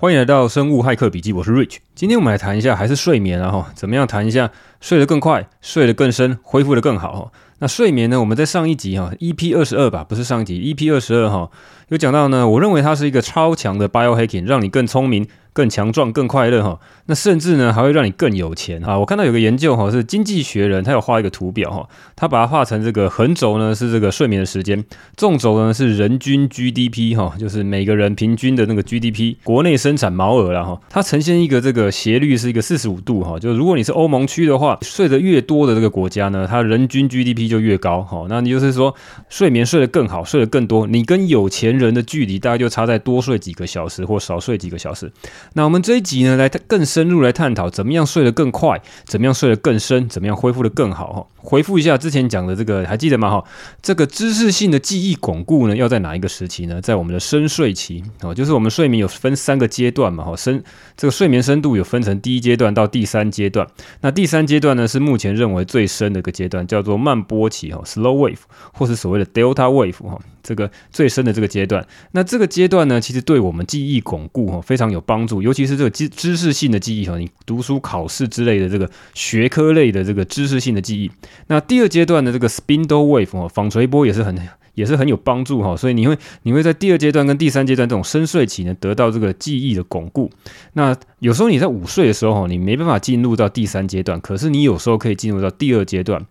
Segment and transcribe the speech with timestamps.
[0.00, 1.78] 欢迎来到生物骇客笔记，我是 Rich。
[1.96, 3.50] 今天我们来谈一下，还是睡眠啊？
[3.50, 4.48] 哈，怎么样谈一下
[4.80, 7.32] 睡得更快、睡得更深、恢复得更好？
[7.58, 8.20] 那睡眠呢？
[8.20, 11.50] 我们在上一集哈，EP 二十二吧，不是上一集，EP 二十二哈，
[11.88, 12.48] 有讲到呢。
[12.48, 15.26] 我认为它是一个超强的 biohacking，让你更聪明。
[15.54, 18.96] 更强壮、更快乐哈，那甚至呢还会让你更有钱啊！
[18.96, 24.84] 我看到有个研究哈，是经济学人，他有画一个图表哈，他把它画成这个横轴呢是这个睡眠的时间，
[25.16, 30.80] 纵轴呢是人均 GDP 哈，就是每个人平均的那个 GDP 国内生产毛额了哈。
[30.88, 38.26] 它呈现一个这个斜率是一个四十五度哈，就如果你是欧盟区的话，睡得越多的这个国家呢，它人均 GDP 就越高哈。
[38.28, 38.94] 那你就是说
[39.28, 45.10] 睡眠睡得更好，睡得更多，你跟有钱人的距离大概就差在多睡几个小时或少睡几个小时。
[45.54, 51.26] 那我们这一集呢，来更深入来探讨，怎么样睡得更快，怎么样睡得更深，怎么样恢复得更好哈。
[51.36, 53.30] 回复一下之前讲的这个，还记得吗？
[53.30, 53.44] 哈，
[53.80, 56.80] 这个知识性的记忆巩固呢，要在哪一个时期呢？
[56.82, 60.62] 在我们的深睡期哦，就是我们睡眠有分三个阶段嘛，哈，深
[60.96, 63.66] 这个睡眠深度有分成第一阶段到第三阶段。
[64.00, 68.40] 那第三阶段呢，是目前认为最深的一个阶段，叫做慢波期哈，slow wave，
[68.72, 70.18] 或是所谓的 delta wave 哈。
[70.48, 81.10] 这个最深的这个阶段，那这个阶段呢，其实对我们记忆巩固哈非常有帮助，尤其是这个知知识性的记忆哈，你读书考试之类的这个学科类的这个知识性的记忆。
[81.48, 84.38] 那第二阶段的这个 spindle wave 哈，纺锤波也是很。
[84.78, 90.30] 也是很有帮助哈，所以你会你会在第二阶段跟第三阶段这种深睡期呢，得到这个记忆的巩固。
[90.74, 96.24] 那有时候你在午睡的时候，你没办法进入到第三阶段，可是你有时候可以进入到第二阶段，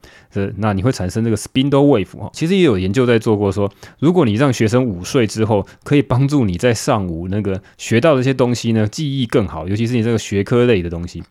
[0.55, 2.29] 那你会产生这个 spindle wave 哈。
[2.31, 11.21] 其实也有研究在做过说，如果你让学生午睡之后，可以帮助你在上午那个学到的一些东西呢，记忆更好，尤其是你这个学科类的东西。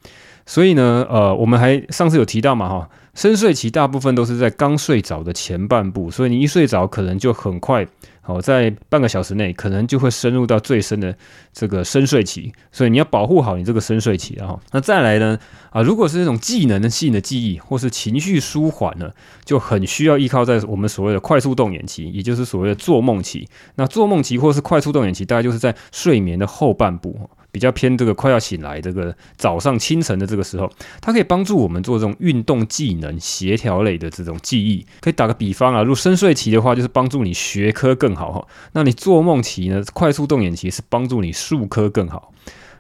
[0.48, 7.86] 所以呢，呃，我们还上次有提到嘛，哈，深睡期大部分都是在刚睡着的前半部，所以你一睡着，可能就很快，
[8.20, 11.16] 好，在半个小时内，可能就会深入到最深的
[11.50, 15.38] 这个深睡期，所以你要保护好你这个深睡期，然后，那再来呢，
[15.70, 19.10] 啊，如果是那种技能性的记忆或是情绪舒缓呢，
[19.46, 23.48] 就很需要依靠在我们所谓的快速动眼期，也就是所谓的做梦期。
[23.76, 27.30] 那做梦期或是快速动眼期，大概就是在睡眠的后半部。
[27.56, 34.84] 比较偏这个快要醒来，这个早上清晨的这个时候，它可以帮助我们做这种运动技能协调类的这种记忆。
[35.00, 38.46] 可以打个比方啊，如果深睡期的话，就是帮助你学科更好哈。
[38.74, 42.30] 那你做梦期呢，快速动眼期是帮助你数科更好。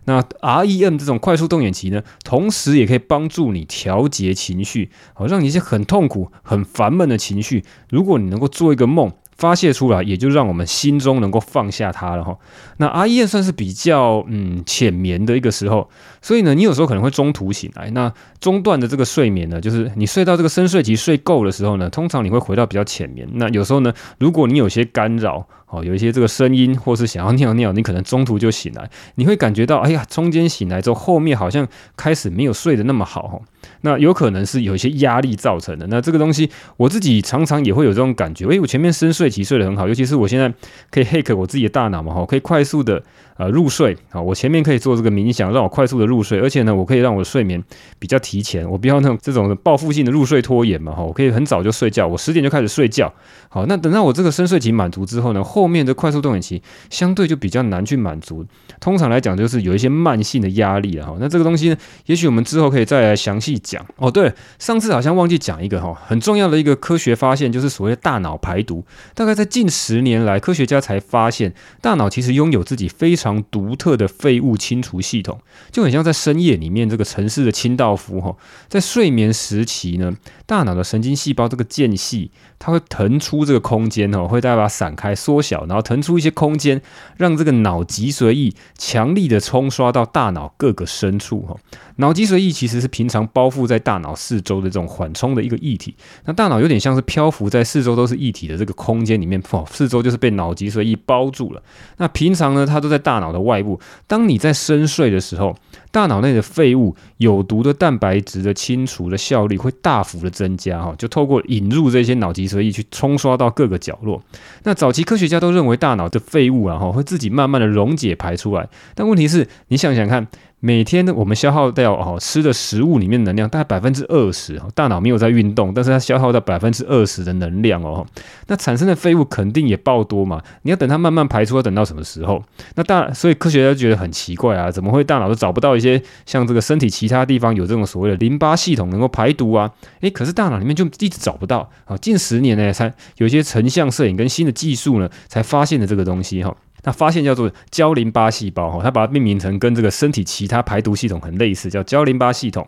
[0.04, 9.10] 那 REM 这种快速动眼期呢，同时也可以帮助你调节情绪，好让你一些很痛苦、很烦闷的情绪，如果你能够做一个梦。
[9.36, 12.36] 发泄出来，也就让我们心中能够放下它了哈。
[12.78, 15.88] 那阿燕算是比较嗯浅眠的一个时候，
[16.20, 17.90] 所以呢，你有时候可能会中途醒来。
[17.90, 23.28] 那中断的这个睡眠呢，就是你睡到这个深睡期睡够的时候呢，通常你会回到比较浅眠。
[23.32, 25.46] 那有时候呢，如果你有些干扰。
[25.68, 31.66] 哦，有一些这个声音，或是想要尿尿， 你可能中途就醒来，你会感觉到，哎呀，中间醒来之后，后面好像
[31.96, 33.42] 开始没有睡得那么好。
[33.80, 35.86] 那有可能是有一些压力造成的。
[35.88, 38.46] 那这个东西，我自己常常也会有这种感觉。
[38.46, 40.52] 哎，我前面深睡期睡得很好，尤其是我现在
[40.90, 43.02] 可以 hack 我自己的大脑嘛，哈，可以快速的
[43.36, 43.96] 呃入睡。
[44.10, 47.62] 啊，我前面可以做这个冥想，让我快速的入睡，而且呢，我可以让我的睡眠
[47.98, 53.12] 比较提前，我不要那种这种报复性的入睡拖延嘛，哈，我可以很早就睡觉，我十点就开始睡觉。
[53.48, 58.44] 好，那等到我这个深睡期满足之后呢，后面的快速动眼期相对就比较难去满足，
[58.80, 61.16] 通常来讲就是有一些慢性的压力了哈。
[61.18, 61.76] 那这个东西呢，
[62.06, 64.10] 也许我们之后可以再来详细讲哦。
[64.10, 68.84] 对，上次好像忘记讲一个哈，很重要的一个科学发现，就是所谓的大脑排毒。
[69.14, 75.40] 大概在近十年来，科学家才发现，大脑其实拥有自己非常常独特的废物清除系统，
[75.72, 78.36] 就很像在深夜里面这个城市的清道夫哈。
[78.68, 80.14] 在睡眠时期呢，
[80.44, 85.86] 大脑的神经细胞这个间隙，它会腾出这个空间哈，会大概把它散开缩小，然后。
[85.86, 86.82] 腾出一些空间，
[87.16, 91.56] 让这个脑脊髓液强力的冲刷到大脑各个深处哈。
[91.98, 95.94] 脑脊髓液其实是平常包覆在大脑四周的这种缓冲的一个液体。
[96.24, 101.62] 那大脑有点像是漂浮在四周都是液体的这个空间里面，哦，四周就是被脑脊髓液包住了。
[101.98, 103.80] 那平常呢，它都在大大脑的外部。
[104.06, 105.56] 当你在深睡的时候，
[105.92, 110.92] 大脑内的废物、有毒的蛋白质的清除的效率会大幅的增加哈。
[110.98, 114.20] 就透过引入这些脑脊髓液去冲刷到各个角落。
[114.64, 115.76] 那早期科学家都认为。
[115.86, 118.66] 大脑的废物啊，哈，会自己慢慢的溶解排出来。
[118.94, 120.26] 但问题是，你想想看，
[120.58, 128.06] 每天呢，我们消耗掉哦吃的食物里面能量大概百分之二十，大脑没有在运动，但是它消耗到百分之二十的能量哦。
[128.46, 130.42] 那产生的废物肯定也爆多嘛。
[130.62, 132.42] 你要等它慢慢排出，要等到什么时候？
[132.74, 139.70] 那大，所以科学家觉得很奇怪啊，怎么会大脑都找不到一些像这个身体其他地方有这种所谓的淋巴系统能够排毒啊？
[140.00, 141.96] 诶，可是大脑里面就一直找不到啊。
[141.98, 146.56] 近十年呢，才有一些成像摄影跟新的技术呢，才发现了这个东西哈。
[146.86, 152.66] 那发现叫做胶淋巴细胞哈，它把它命名成跟这个身体其他排毒系统很类似，叫胶淋巴系统。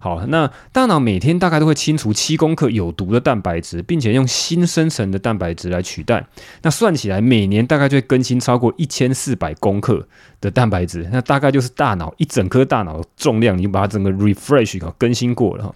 [0.00, 6.26] 好，那大脑每天大概都会清除七公克有毒的蛋白质，并且用新生成的蛋白质来取代。
[6.62, 10.04] 那算起来，每年大概就会更新超过一千四百公克
[10.40, 15.72] 的蛋白质，那大概就是大脑一整颗大脑的重量，你就把它整个 refresh 更新过了哈。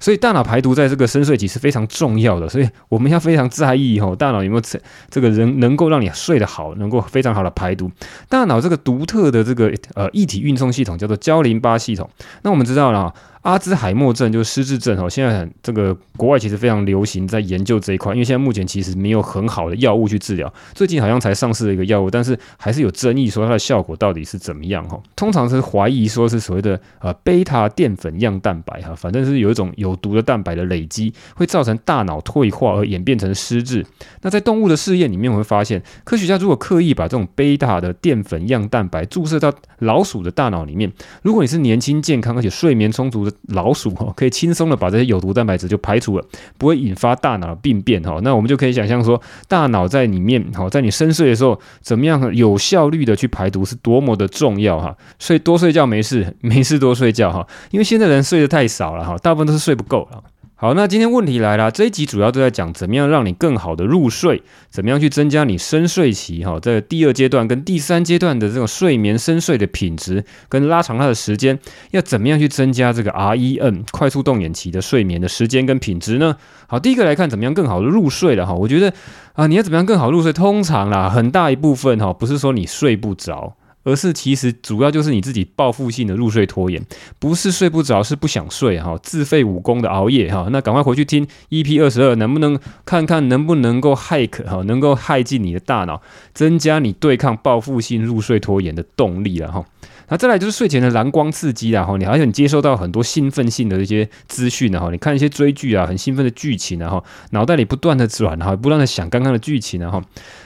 [0.00, 4.80] 所以大脑排毒在这个深睡期是非常重要的，所以我们要非常在意吼，大脑有没有这
[5.10, 7.88] 这个人能够让你睡得好，能够非常好的排毒。
[8.28, 12.08] 大脑这个独特的这个呃一体运送系统叫做胶淋巴系统。
[12.42, 13.14] 那我们知道了。
[13.42, 25.00] 阿兹海默症就是失智症哦，现在很这个国外其实非常流行在研究这一块，因为现在目前其实没有很好的药物去治疗，最近好像才上市了一个药物，但是还是有争议说它的效果到底是怎么样哈。
[25.16, 33.86] 通常是怀疑说是所谓的呃贝塔淀粉样蛋白哈，反正是有一种有毒的蛋白的累积会造成大脑退化而演变成失智。
[34.20, 40.92] 那在动物的试验里面，我会发现科学家如果刻意把这种贝塔的淀粉样蛋白注射到老鼠的大脑里面，
[41.22, 43.29] 如果你是年轻健康而且睡眠充足的。
[43.48, 46.24] 老鼠哈可以轻松的把这些有毒蛋白质就排除了，
[46.58, 48.18] 不会引发大脑病变哈。
[48.22, 54.96] 那我们就可以想象说，大脑在里面哈，在你深睡的时候，怎么样有效率的去排毒是多么的重要哈。
[55.18, 60.22] 所以多睡觉没事，没事多睡觉哈，因为现在人睡得太少了哈，大部分都是睡不够了。
[60.62, 71.58] 好，那今天问题来了，这一集主要都在讲怎么样让你更好的入睡，怎么样去增加你深睡期哈，在第二阶段跟第三阶段的这种睡眠深睡的品质，跟拉长它的时间，
[71.92, 76.36] 要怎么样去增加这个 REM 快速动眼期的睡眠的时间跟品质呢？
[76.66, 78.92] 好，第一个来看怎么样更好的入睡了哈，我觉得
[79.32, 83.56] 啊，你要怎么样更好入睡，通常啦，很大一部分哈，不是说你睡不着。
[83.82, 86.84] 而是其实主要就是你自己报复性的入睡拖延，
[87.18, 96.02] 不是睡不着，是不想睡哈，自废武功的熬夜哈，那赶快回去听 EP 二十二，能不能看看能不能够 hack 哈，能够害进你的大脑，
[96.34, 99.64] 增加你对抗报复性入睡拖延的动力了哈。
[100.10, 110.02] 那再来就是睡前的蓝光刺激啦，哈，你好像你接收到很多兴奋性的一些资讯啊，哈，你看一些追剧啊，很兴奋的剧情啊，哈，脑袋里不断的转哈，不断的想刚刚的剧情啊，哈，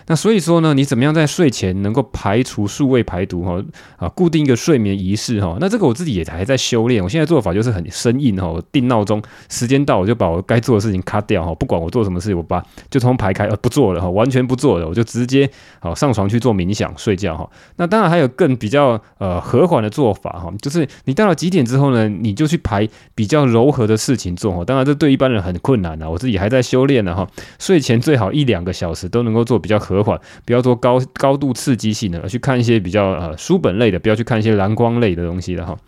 [0.06, 3.64] 那所以说呢，你怎么样在睡前能够排除数位排毒哈，
[3.96, 15.50] 啊，固定一个睡眠仪式哈，那这个我自己也还在修炼，我现在做法就是很生硬哈，我定闹钟，时间到我就把我该做的事情卡掉哈，不管我做什么事情，我把就从排开，呃，不做了哈，完全不做了，我就直接
[15.80, 19.40] 好上床去做冥想睡觉哈，那当然还有更比较呃。
[19.54, 24.64] 和缓的做法哈，就是你到了几点之后呢，你就去排比较柔和的事情做哈。
[24.64, 27.24] 当然，这对一般人很困难啊，我自己还在修炼呢哈。
[27.60, 35.78] 睡前最好一两个小时都能够做比较和缓，不要做高高度刺激性的，去看一些比较呃书本类的，不要去看一些蓝光类的东西了哈。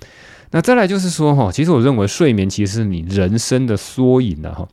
[0.52, 4.68] 那再来就是说哈，其实我认为睡眠其实是你人生的缩影了哈。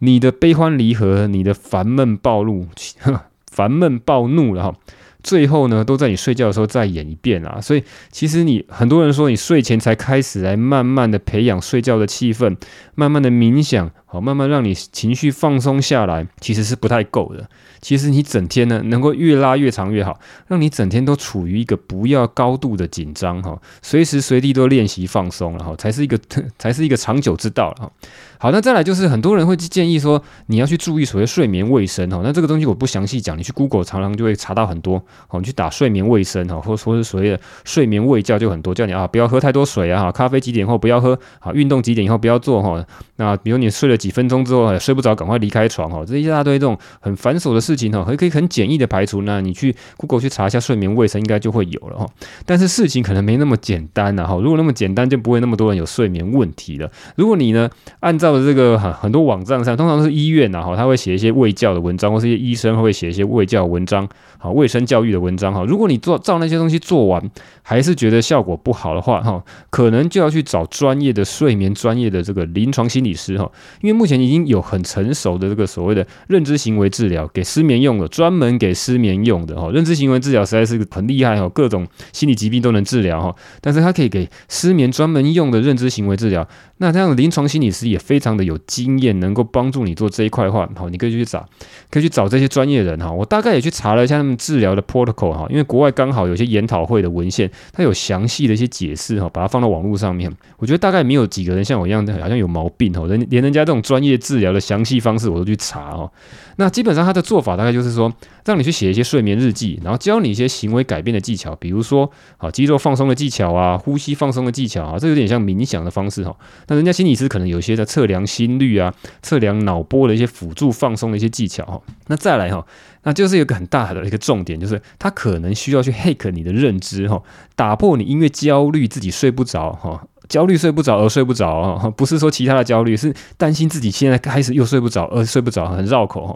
[0.00, 2.66] 你的悲欢离合，你的烦闷暴怒，
[3.46, 4.74] 烦闷暴怒了哈。
[5.22, 7.60] 最后呢，都在你睡觉的时候再演一遍啊！
[7.60, 12.56] 所以其实你很多人说你睡前才开始来慢慢的培养睡觉的气氛，
[12.94, 17.48] 慢慢的冥想，好，慢慢让你情绪放松下来，其实是不太够的。
[17.80, 26.20] 其实你整天呢，能够越拉越长越好，让你整天都处于一个不要高度的紧张哈，随时随地都练习放松了哈，才是一个
[26.60, 27.92] 才是一个长久之道了哈。
[28.38, 32.20] 好，那再来就是很多人会建议说，你要去注意所谓睡眠卫生哈。
[32.22, 35.02] 那这个东西我不详细讲，你去 Google 常常就会查到很多。
[35.26, 42.84] 好，你去打睡眠卫生哈，或者说是所谓的睡眠卫教就很多，叫你啊不要喝太多水啊，咖啡几点后不要喝，好，运动几点以后不要做哈。
[43.16, 46.02] 那比如你睡了几分钟之后睡不着，赶快离开床哈。
[46.06, 47.76] 这一大堆这种很繁琐的事。
[47.76, 49.22] 情哈，还可以很简易的排除。
[49.22, 52.06] 那你去 Google 去查一下睡眠卫生，应该就会有了哈。
[52.46, 54.36] 但是事情可能没那么简单呐哈。
[54.36, 56.88] 如果那么简单，就不会那么多人有睡眠问题了。
[57.16, 57.68] 如果你呢，
[58.00, 64.08] 按照这个很很多网站上，通常是医院呐哈，他会写一些卫教的文章，或是一些医生会写一些卫教文章，
[64.42, 65.64] 好，卫生教育的文章哈。
[65.64, 67.30] 如果你做照那些东西做完，
[67.62, 73.48] 还是觉得效果不好的话哈，可能就要去找专业的睡眠专业的这个临床心理师哈。
[73.82, 83.32] 因为目前已经有很成熟的这个所谓的认知行为治疗给失眠用的，专门给失眠用的哈，认知行为治疗实在是很厉害哈，各种心理疾病都能治疗哈。
[83.60, 86.44] 但是它可以给失眠专门用的认知行为治疗，
[86.78, 91.48] 那这样的临床心理师也非常的有经验，能够帮助你做这一块的话，好，你可以去找，
[91.92, 93.12] 可以去找这些专业人哈。
[93.12, 100.30] 我大概也去查了一下治疗的 protocol 哈，因为国外刚好有些研讨会的文献，它有详细的一些解释哈，把它放到网络上面。
[100.58, 106.10] 我觉得大概没有几个人像我一样的，好像有毛病哈，人连人家这种专业治疗的详细方式我都去查哈。
[106.56, 108.12] 那基本上他的做法大概就是说，
[108.44, 116.36] 让你去写一些睡眠日记，然后教你一些行为改变的技巧，比如说好肌肉放松的技巧啊，呼吸放松的技巧啊，这有点像冥想的方式哈。
[116.68, 121.80] 那人家心理师可能有一些在测量心率啊，测量脑波的一些辅助放松的一些技巧哈。
[122.08, 122.64] 那再来哈，
[123.04, 127.22] 那就是有个很大的一个重点，就是他可能需要去 hack 你的认知哈，
[127.56, 130.06] 打破你因为焦虑自己睡不着哈。
[130.28, 136.34] 焦虑睡不着而睡不着啊，不是说其他的焦虑，是担心自己现在开始又睡不着而睡不着，很绕口哈。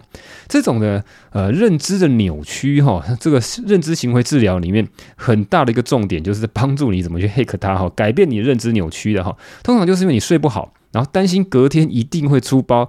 [0.49, 9.35] 这种的呃认知的扭曲哈，这个认知行为治疗里面很大的一个重点就是帮助你怎么去 hack 它哈，改变你认知扭曲的哈。
[9.63, 10.75] 通常就是因为你睡不好。
[10.93, 12.89] 然后担心隔天一定会出包，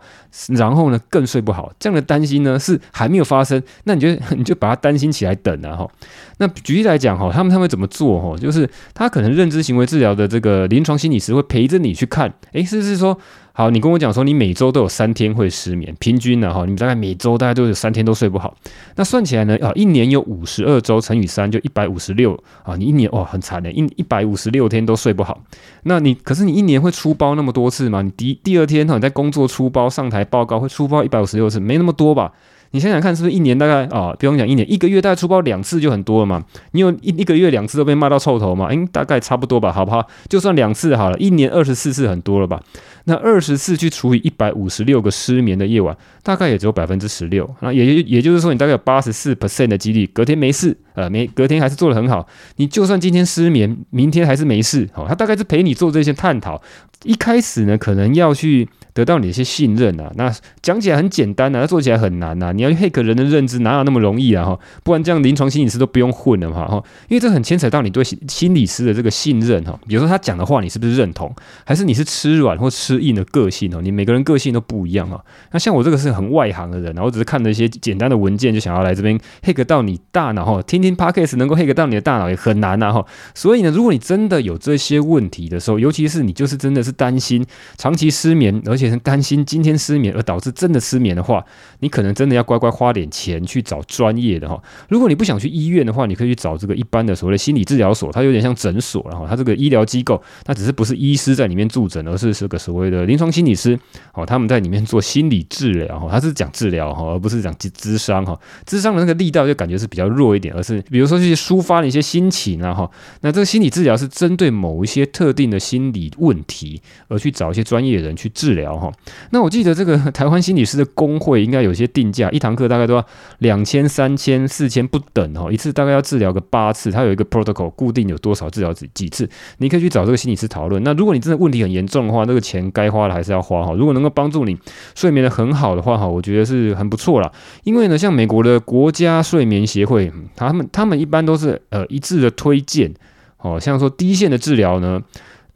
[0.50, 5.89] 然后呢更睡不好，这样的担心呢是还没有发生，那你就 你就把它担心起来等啊哈。
[6.38, 8.38] 那举例来讲哈，他们他们怎么做哈？
[8.38, 13.18] 就是他可能认知行为治疗的这个临床心理师会陪着你去看，诶，是不是说？
[13.58, 18.56] 好，你跟我讲说，你每周都有三天会失眠，平均呢哈，你们大概每周大概都有三天都睡不好。
[18.96, 25.42] 那算起来呢，啊，一年有五十二周乘以三就一百五十六啊，你一年哦很惨的，一一百五十六天都睡不好。
[25.86, 28.04] 那你可是你一年会出包那么多次吗？
[28.04, 32.32] 你第第二天哈你在工作出包上台报告会出包一百五十六次，没那么多吧？
[32.72, 34.14] 你想想看，是不是一年大概啊？
[34.20, 36.44] 不用讲一年，一个月大概出包两次就很多了嘛？
[36.72, 38.68] 你有一一个月两次都被骂到臭头嘛？
[38.68, 40.06] 诶，大概差不多吧，好不好？
[40.30, 42.62] 就算两次好了，一年二十四次很多了吧？
[43.06, 47.50] 那二十四去除以一百五十六个失眠的夜晚，大概也只有百分之十六。
[47.62, 52.28] 那也也就是说，你大概有八十四 percent 的几率隔天没事，呃，没隔天还是做得很好。
[52.58, 54.90] 你就算今天失眠，明天还是没事。
[54.92, 56.62] 好，他大概是陪你做这些探讨。
[57.04, 58.70] 一开始呢，可能要去。
[58.98, 64.44] 得到你的一些信任啊，那讲起来很简单呐、啊，那做起来很难呐、你要去 hack 人的认知，哪有那么容易啊？
[64.44, 66.84] 哈，不然这样临床心理师都不用混了嘛，哈。
[67.08, 69.80] 因为这很牵扯到你对心理师的这个信任哈。
[69.88, 71.32] 比如说他讲的话，你是不是认同？
[71.63, 73.82] 还是你是吃软或吃硬的个性哦？
[73.84, 75.22] 你每个人个性都不一样啊。
[75.51, 80.60] 那像我这个是很外行的人，然后只是看了一些简单的文件，就想要来这边 hack 到你大脑哈。
[80.63, 83.06] 听听 podcast 能够 hack 到你的大脑也很难呐，哈。
[83.36, 87.46] 所以呢，如果你真的有这些问题的时候，尤其是你就是真的是担心
[87.77, 89.77] 长期失眠，而且是担心今天。
[89.77, 91.46] 失眠而导致真的失眠的话，
[91.82, 94.60] 你可能真的要乖乖花点钱去找专业的哈。
[94.89, 103.77] 如果你不想去医院的话，你可以去找这个一般的所谓的心理治疗所，它有点像诊所，然后它这个医疗机构，它只是不是医师在里面驻诊，而是是个所谓的临床心理师，
[104.13, 108.38] 哦，他们在里面做心理治疗哈，他是讲治疗哈，而不是讲智商哈。
[108.66, 112.89] 智商的那个力道就感觉是比较弱一点，而是比如说去抒发的一些心情啊哈。
[113.22, 116.76] 那这个心理治疗是针对某一些特定的心理问题
[117.10, 118.89] 而去找一些专业的人去治疗哈。
[119.31, 119.48] 那我。
[119.57, 123.03] 记得这个 台湾心理师的工会应该有些定价，一堂课大概都要
[123.39, 130.84] 两千、三千、四千不等哈，一次大概要治疗个八次，它有一个 protocol 固定有多少治疗几几次，你可以去找这个心理师讨论。
[130.84, 133.74] 那如果你真的问题很严重的话，那个钱该花的还是要花哈。
[133.74, 134.55] 如果能够帮助你
[134.93, 137.31] 睡眠的很好的话哈，我觉得是很不错啦。
[137.63, 142.93] 因为呢，像美国的国家睡眠协会，他们他们一般都是呃一致的推荐，
[143.39, 145.01] 哦，像说第一线的治疗呢。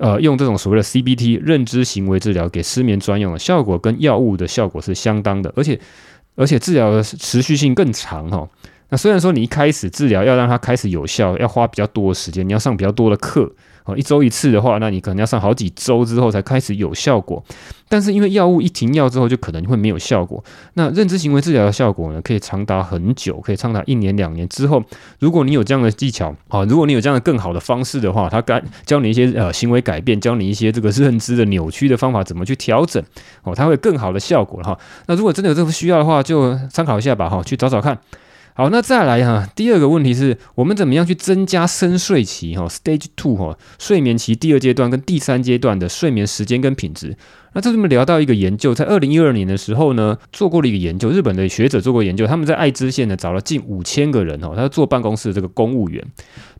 [0.01, 5.79] 呃，用这种所谓的 CBT 认知行为治疗给失眠专用的效果跟药物的效果是相当的，而且
[6.35, 8.49] 而且治疗的持续性更长哈。
[8.91, 13.51] 那虽然说你一开始治疗要让它开始有效，要花比较多的时间，你要上比较多的课。
[13.83, 17.43] 哦，一周一次的话，那你可能要上好几周之后才开始有效果。
[17.89, 20.43] 但是因为药物一停药之后，就可能会没有效果。
[20.75, 24.83] 那认知行为治疗的效果呢，可以长达很久，可以长达一年两年之后。
[25.17, 33.03] 如果你有这样的技巧，啊，如果你有这样的更好的方式的话，他该教你一些呃行为改变，教你一些这个认知的扭曲的方法，怎么去调整，
[33.41, 34.77] 哦，它会更好的效果哈。
[35.07, 37.97] 那如果真的有这个需要的话，就参考一下吧，哈，去找找看。
[38.61, 47.17] 好，那再来哈，第二个问题是我们怎么样去增加深睡期哈，Stage Two 哈，睡眠期第二阶段跟第三阶段的睡眠时间跟品质。
[47.53, 56.01] 那就这么聊到一个研究，在二零一二年的时候呢，做过了一个研究，日本的学者做过研究，他们在爱知县呢找了近五千个人哦，他坐办公室的这个公务员，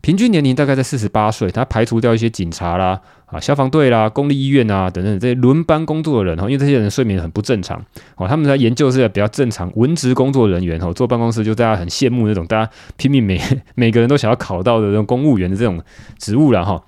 [0.02, 7.82] 平均年龄大概在四十八岁，他排除掉一些警察啦、啊消防队啦、公立医院啊等等这些轮班工作的人哈，因为这些人睡眠很不正常
[8.18, 13.40] 哦，他们在研究是比较正常文职工作人员哦，坐办公室就大家很羡慕那种大家拼命每
[13.76, 15.82] 每个人都想要考到的这种公务员的这种
[16.20, 16.84] 职务了哈。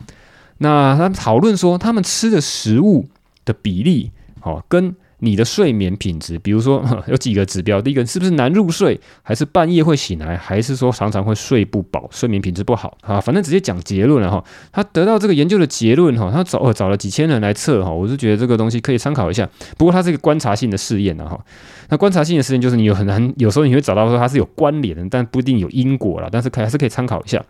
[0.57, 3.07] 那他们讨论说，他们吃的食物。
[3.45, 13.21] 的比例，哦，跟你的睡眠品质，比如说 有几个指标，第一个是不是难入睡，还是半夜会醒来，还是说常常会睡不饱，睡眠品质不好啊？
[13.21, 14.43] 反正直接讲结论了哈。
[14.73, 19.49] 他得到这个研究的结论哈，他找找了几千人来测哈，我是觉得这个东西可以参考一下。
[19.77, 21.39] 不过它是一个观察性的试验了哈。
[21.89, 27.41] 那观察性的试验就是你有很难，有时候你会找到说它是有关联的，但不一定有因果了，但是可还是可以参考一下。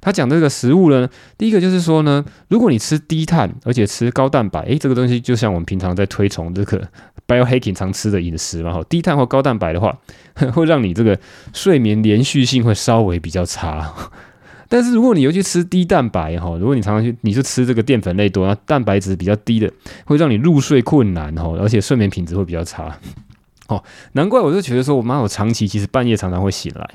[0.00, 1.08] 他讲这个食物呢，
[1.38, 6.82] 第一个就是说呢，如果你吃低碳而且吃高蛋白，诶，这个东西就像我们平常在推崇这个
[7.26, 9.96] biohacking 常吃的饮食嘛，哈，低碳或高蛋白的话，
[10.52, 11.18] 会让你这个
[11.52, 13.92] 睡眠连续性会稍微比较差。
[14.68, 19.70] 但是如果你尤其吃低蛋白，哈，如果你常常去你是吃这个淀粉类多，蛋白质比较低的，
[20.06, 22.98] 会让你入睡困难，哈，而且睡眠品质会比较差。
[23.68, 26.90] 哦，难怪我就觉得说，我妈我长期其实半夜常常会醒来，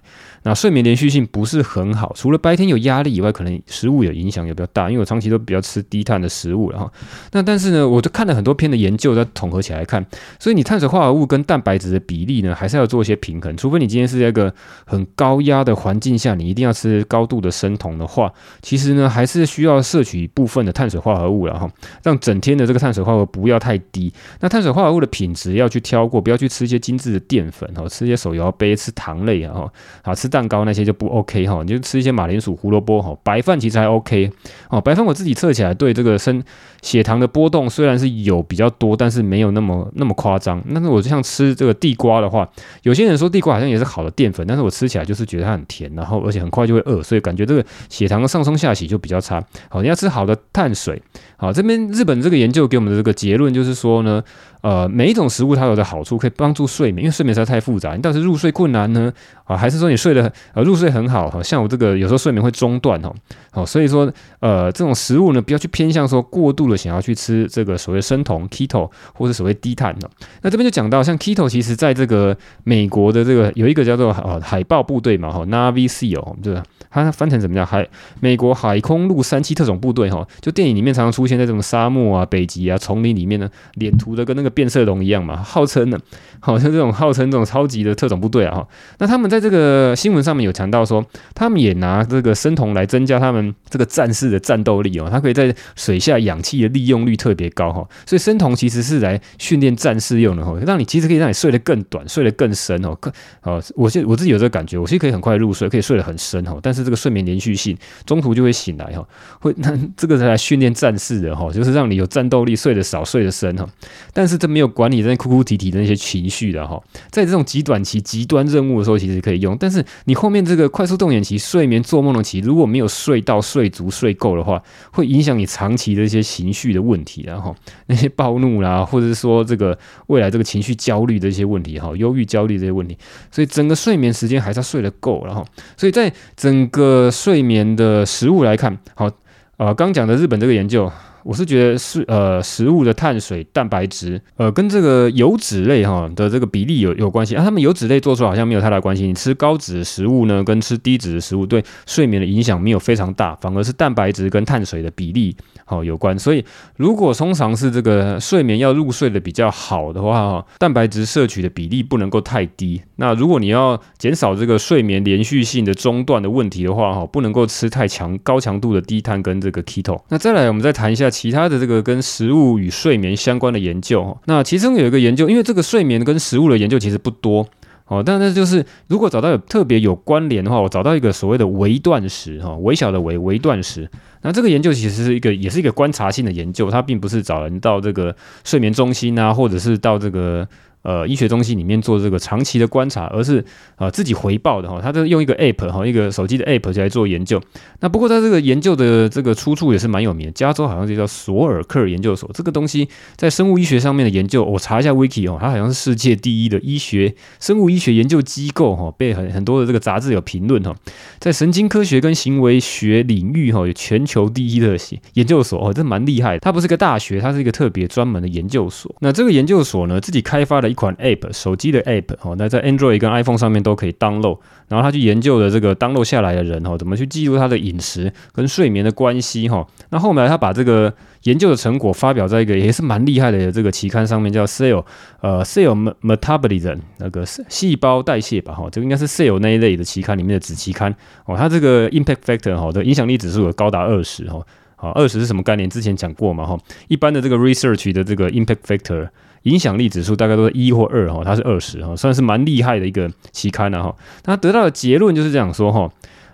[0.48, 6.92] 那睡眠连续性不是很好，除了白天有压力以外，可能食物有影响也比较大，因为我长期都比较吃低碳的食物了哈。
[7.32, 10.06] 那但是呢，我就看了很多篇的研究，再统合起来看，
[10.40, 14.54] 所以你碳水化合物跟蛋白质的比例呢，还是要做一些平衡，除非你今天是在一个
[14.86, 21.68] 很高压的环境下，你一定要吃高度的生酮的话，其实呢，还是需要摄取一部分的碳水化合物了哈，
[22.04, 24.14] 让整天的这个碳水化合物不要太低。
[24.42, 26.68] 那碳水化合物的品质要去挑过，不要去吃。
[26.68, 29.72] 一些精致的淀粉哈，吃一些手摇杯、吃糖类啊，
[30.04, 34.32] 好吃蛋蛋糕那些就不 OK 哈，你就吃一些马铃薯、胡萝卜哈，白饭其实还 OK
[34.70, 34.80] 哦。
[34.80, 36.44] 白饭我自己测起来，对这个身
[36.84, 40.64] 血糖的波动虽然是有比较多，但是没有那么那么夸张。
[40.72, 42.48] 但是我就像吃这个地瓜的话，
[42.84, 49.44] 有些人说地瓜好像也是好的淀粉，但是我吃起来就是觉得它很甜，然后而且很快就会饿，所以感觉这个血糖的上冲下洗就比较差。
[49.70, 51.02] 好，你要吃好的碳水。
[51.38, 54.24] 好，这边日本这个研究给我们的这个结论就是说呢。
[54.62, 57.96] 呃，每一种食物它有的好处可以帮助睡眠，因为睡眠实在太复杂。
[57.96, 59.14] 你到底是入睡困难呢？
[59.48, 61.42] 啊，还是说你睡得呃入睡很好哈？
[61.42, 63.14] 像我这个有时候睡眠会中断哦。
[63.52, 70.10] 好，所以说呃这种食物呢，不要去偏向说过度的想要去吃这个所谓生酮 keto 或者所谓低碳的。
[70.42, 76.64] 那这边就讲到像 keto，其实在这个美国的这个有一个叫做呃海豹部队嘛，哈 Navy SEAL 对吧？
[76.90, 77.66] 它翻成怎么样？
[77.66, 77.88] 海
[78.20, 86.00] 美国海空陆三栖特种部队哈，就电影里面常常出现在这种沙漠啊、北极啊、丛林里面呢，脸涂的跟那个变色龙一样嘛，号称呢，
[86.40, 88.68] 好像这种号称这种超级的特种部队啊哈。
[88.98, 103.14] 那他们在在这个新闻上面有强调说，他们也拿这个生酮来增加他们这个战士的战斗力哦，它可以在水下氧气的利用率特别高哈，所以生酮其实是来训练战士用的哈，让你其实可以让你睡得更短，睡得更深哦，更
[103.44, 107.78] 哦，我现我自己有这个感觉，我其实可以很快入睡，可以睡得很深哈，但是这个睡眠连续性
[108.08, 109.08] 中途就会醒来哈，
[109.40, 113.68] 会那这个是来训练战士的哈，就是让你有战斗力，睡得少，睡得深哈，
[114.14, 127.54] 但是这没有管理在哭哭啼啼的那些情绪的哈，在这种极短期极端任务的时候，其实可以用，但是你后面这个快速动眼期、睡眠做梦的期，如果没有睡到睡足睡够的话，会影响你长期的一些情绪的问题，然后
[127.88, 132.98] 那些暴怒啦，或者是说这个未来这个情绪焦虑的一些问题哈，忧郁焦虑这些问题，
[133.30, 139.10] 所以整个睡眠时间还是要睡得够，然后所以在整个睡眠的食物来看，好，
[139.58, 140.90] 呃，刚讲的日本这个研究。
[141.28, 147.44] 我是觉得是呃食物的碳水、蛋白质，呃跟这个油脂类哈的这个比例有有关系啊。
[147.44, 149.06] 他们油脂类做出来好像没有太大关系。
[149.06, 155.36] 你吃高脂的食物呢，跟吃低脂的食物对睡眠的影响没有非常大，反而是蛋白质跟碳水的比例
[155.66, 156.18] 好有关。
[156.18, 156.46] 所以
[156.78, 162.82] 如果通常是这个睡眠要入睡的比较好的话哈，蛋白质摄取的比例不能够太低。
[162.96, 170.00] 那如果你要减少这个睡眠连续性的中断的问题的话哈，不能够吃太强高强度的低碳跟这个 keto。
[170.08, 171.12] 那再来我们再谈一下。
[171.18, 177.44] 其他的这个跟食物与睡眠相关的研究，那其中有一个研究，因为这个睡眠跟食物的研究其实不多
[177.88, 183.90] 哦，但是就是如果找到有特别有关联的话，我找到一个所谓的微断食哈，微小的微微断食，
[184.22, 190.48] 那这个研究其实是一个也是一个观察性的研究，它并不是找人到这个睡眠中心啊，或者是到这个。
[190.88, 193.42] 呃，医学中心里面做这个长期的观察，而是
[193.76, 197.42] 啊、呃、自己回报的哈，他都用一个 app 哈，一个手机的 app 就来做研究。
[197.82, 202.32] 那不过他这个研究的这个出处也是蛮有名的，加州好像就叫索尔克研究所。
[202.34, 210.74] 这个东西在生物医学上面的研究，我查一下 wiki 哦，它好像是世界第一的医学生物医学研究机构哈，被很很多的这个杂志有评论哈，
[211.20, 214.78] 在神经科学跟行为学领域哈有全球第一的
[215.16, 216.40] 研究所哦，这蛮厉害的。
[216.40, 218.96] 它不是个大学，它是一个特别专门的研究所。
[219.02, 224.38] 那这个研究所呢，自己开发了款 app 手机的 app 哦，那在 Android 跟 iPhone 上面都可以 download。
[224.70, 229.66] 然后他去研究了这个 download 下来的人哈，怎么去记录他的饮食跟睡眠的关系哈。
[229.90, 234.84] 那后来他把这个研究的成果发表在一个也是蛮厉害的这个期刊上面，叫 Cell
[235.22, 240.94] 呃 Cell Metabolism 那个细胞代谢吧哈，这个应该是 Cell 那一类的期刊里面的子期刊
[241.26, 241.38] 哦。
[241.38, 244.46] 它这个 Impact Factor 哈的影响力指数有高达二十哈。
[244.76, 245.70] 好，二十是什么概念？
[245.70, 246.56] 之前讲过嘛哈。
[246.88, 249.08] 一般的这个 research 的这个 Impact Factor。
[249.48, 253.96] 影响力指数大概都是一或二哈，它是二十哈，算是蛮厉害的一个期刊了哈。
[254.24, 255.90] 他得到的结论就是这样说哈，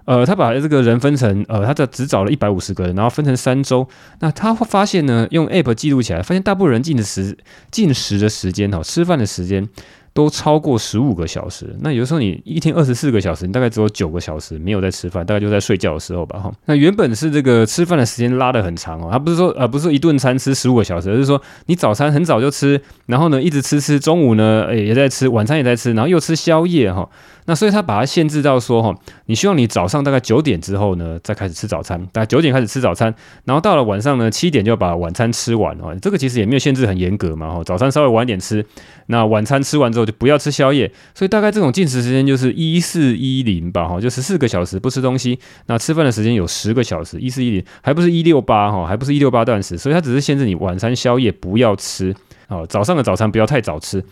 [0.06, 3.88] 呃，他把这个人分成呃，他这只找了一百五十个人，然后分成三周，
[4.20, 7.38] 那他会发现呢，用 App 记录起来，发现大部分人进的时
[7.72, 9.70] 进食的时间哈，吃饭的时间。
[10.14, 16.54] 都超过十五个小时，那有时候你一天二十四个小时，你大概只有九个小时没有在吃饭，大概就在睡觉的时候吧哈。
[16.66, 27.10] 那原本是这个吃饭的时间拉得很长哦，他不是说呃不是说一顿餐吃十五个小时，而是说你早餐很早就吃，然后呢一直吃吃，中午呢也在吃，晚餐也在吃，然后又吃宵夜哈。
[27.46, 28.96] 那所以他把它限制到说哈，
[29.26, 33.14] 你希望你早上大概九点之后呢再开始吃早餐，大概九点开始吃早餐，
[33.46, 35.94] 然后到了晚上呢七点就把晚餐吃完哦。
[36.00, 38.64] 这个其实也没有限制很严格嘛哈，早餐稍微晚点吃，
[39.08, 40.03] 那晚餐吃完之后。
[40.06, 40.92] 就不要吃宵夜。
[41.14, 45.38] 所以大概这种进食时间就是一四一零吧，哈，就十四个小时不吃东西。
[45.68, 49.78] 那吃饭的时间有十个小时，一四一零还不是一六八哈，还不是一六八断食。
[49.78, 52.16] 所以它只是限制你晚餐宵夜不要吃，
[52.48, 54.04] 哦，早上的早餐不要太早吃。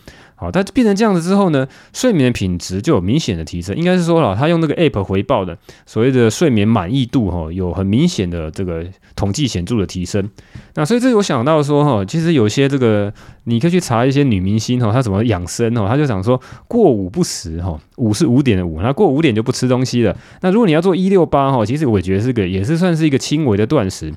[0.42, 3.76] 好，它变成这样子之后呢，睡眠品质就有明显的提升。
[3.76, 8.84] 应该是说了，他用那个 App 回报的所谓的睡眠满意度哈，有很明显的这个
[9.16, 10.28] 统计显著的提升。
[10.74, 20.18] 那所以这我想到说哈，其实有些这个你可以去查一些女明星哈，她怎么养生哦，她就想说过午不食哈，午是五点的午，那过五点就不吃东西了。
[20.42, 24.12] 那如果你要做一六八哈，其实我觉得是个也是算是一个轻微的断食。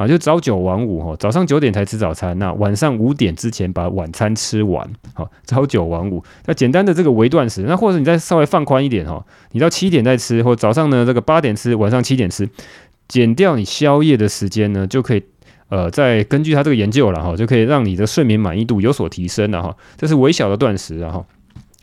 [0.00, 6.24] 啊，就朝九晚五哈，早上九点才吃早餐，那晚上五点之前把晚餐吃完，好，朝九晚五。
[6.46, 12.48] 那简单的这个微断食，那或者你再稍微放宽一点哈，你到七点再吃，或早上呢这个八点吃，晚上七点吃，
[13.08, 15.22] 减掉你宵夜的时间呢，就可以
[15.68, 19.76] 呃再根据他这个研究了哈，就可以让你的睡眠满意度有所提升了哈。
[19.98, 21.26] 这是微小的断食啊哈。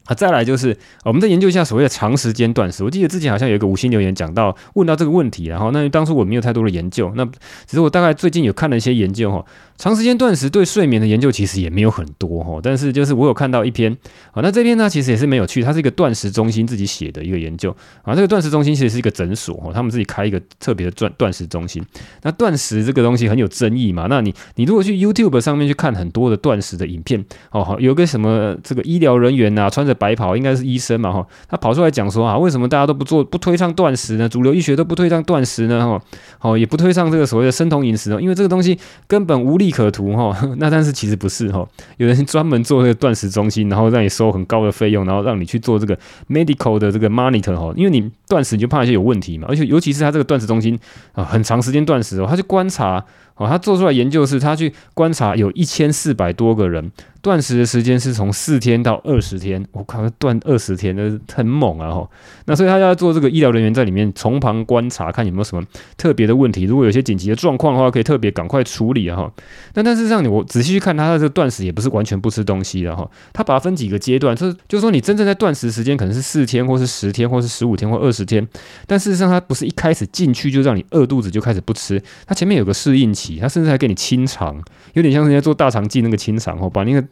[0.07, 2.83] 啊，再来就是我们再研究一下所谓的长时间断食。
[2.83, 9.45] 我记得之前好像有一个五星留言讲到，问到这个问题，然后那当初我没有太多的研究，那只是我大概最近有看了一些研究哈。
[9.77, 13.95] 长时间断食对睡眠的研究其实也没有很多哈，但是就是我有看到一篇
[14.31, 21.83] 啊，那这篇呢其实也是没有去，它是一个断食中心自己写的一个研究啊，这个断食中心其实是一个诊所哦，他们自己开一个特别的断断食中心。
[22.23, 34.27] 那断食这个东西很有争议嘛，那你你如果去 YouTube 上面去看很多的断食的影片哦，有个什么这个医疗人员呐，穿着白袍应该是医生嘛哈，他跑出来讲说啊，为什么大家都不做不推倡断食呢？
[34.27, 36.01] 主流医学都不推倡断食呢哈，
[36.39, 45.97] 好也不推倡这个所谓的生酮饮食呢，因为这个东西根本无力利可图哈， 那但是其实不是哈，有人专门做这个断食中心，然后让你收很高的费用，然后让你去做这个
[46.29, 50.79] medical 的这个 monitor 哈，因为你断食你就怕一些有问题嘛，而且尤其是他这个断食中心
[51.11, 53.03] 啊，很长时间断食哦，他就观察
[53.37, 56.91] 哦，他做出来研究是，他去观察有一千四百多个人。
[57.19, 61.91] 断食的时间是从四天到二十天，我靠，断二十天，那很猛啊！
[61.91, 62.09] 吼，
[62.45, 65.61] 那所以他要做这个医疗人员在里面从旁观察，看有没有什么
[65.97, 66.63] 特别的问题。
[66.63, 69.17] 如果有些紧急的状况的话，可以特别赶快处理啊！
[69.17, 69.31] 哈，
[69.73, 73.09] 那但是让你我仔细去看他的这个断食，也不是完全不吃东西的哈。
[73.33, 78.47] 他把它分几个阶段，就是就是说你真正在断食时间可能是四天，或是十天，或是十五天，或二十天。
[78.85, 84.63] 但事实上，他不是一开始进去就让你饿肚子就开始不吃，他前面有个适应期，他甚至还给你清肠，
[84.93, 87.05] 有点像是人家做大肠镜那个清肠哦，把那个。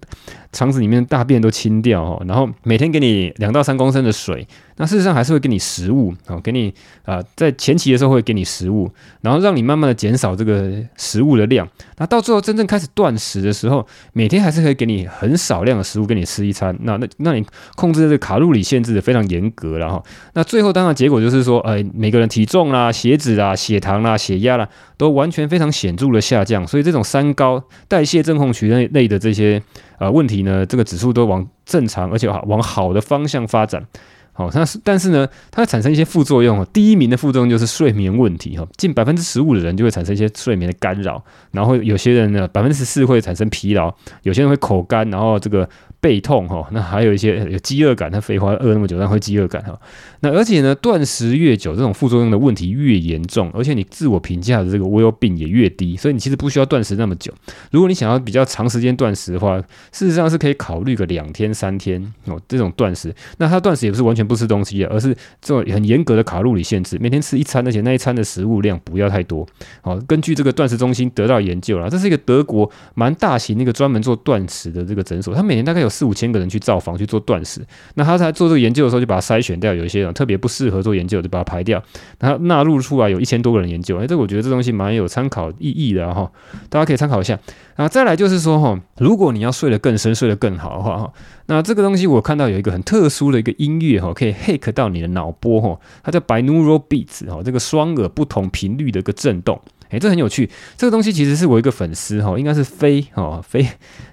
[0.55, 4.47] 肠子里面大便都清掉哦，然后每天给你两到三公升的水。
[4.77, 8.91] 那事实上还是会给你食物啊，给你啊，在前期的时候会给你食物，
[9.21, 11.65] 然后让你慢慢的减少这个食物的量。
[11.97, 16.77] 那到最后真正开始断食的时候，每天还是可以给你很少量的食物给你吃一餐。
[16.81, 20.03] 那那那你控制这个卡路里限制的非常严格了哈。
[20.33, 26.67] 那最后当然结果就是说，呃，每个人体重啦、血脂啦、血糖啦、血压啦，都完全非常显著的下降。
[26.67, 29.61] 所以这种三高、代谢症候群类类的这些
[29.99, 33.85] 呃问题呢，这个指数都往正常而且往好的方向发展。
[34.33, 36.65] 好，但是但是呢，它会产生一些副作用。
[36.73, 38.57] 第一名的副作用就是睡眠问题。
[38.57, 45.67] 哈，近百分之十五的人就会产生一些睡眠的干扰，然后有些人呢，百分之十四会产生疲劳，有些人会口干，然后这个。
[46.05, 49.75] 背痛哈，那还有一些有饥饿感，他废话饿那么久，但会饥饿感哈。
[50.19, 57.33] 那而且呢，断食越久，这种副作用的问题越严重，而且你自我评价的这个 well-being 也越低，所以你其实不需要断食那么久。
[57.71, 59.59] 如果你想要比较长时间断食的话，
[59.91, 63.11] 事实上是可以考虑个两天三天哦，这种断食。
[63.39, 69.43] 那他断食也不是完全不吃东西啊，而是这种很严格的卡路里限制，每天吃一餐，而且那一餐的食物量不要太多。
[69.81, 75.89] 好，根据这个断食中心得到研究了，这是一个德国蛮大型那个专门做断食的这个诊所，他每年大概有。
[75.95, 81.81] 四五千个人去造访去做断食，那他在做这个研究的时候就把它筛选掉，有一些人特别不适合做研究，就把它排掉。
[82.19, 86.29] 然后纳入出来有一千多个人研究，哎，这我觉得这东西蛮有参考意义的哈，
[86.69, 87.39] 大家可以参考一下。
[87.75, 91.13] 然后再来就是说哈，如果你要睡得更深、睡得更好的话哈，
[91.45, 99.59] 那这个东西我看到有一个很特殊的一个音乐哈，可以 hack 到你的脑波哈，它叫 binaural beats 哈，这个双耳不同频率的一个震动。
[99.89, 100.49] 诶，这很有趣。
[100.77, 103.65] 这个东西其实是我一个粉丝哈，应该是飞哈飞，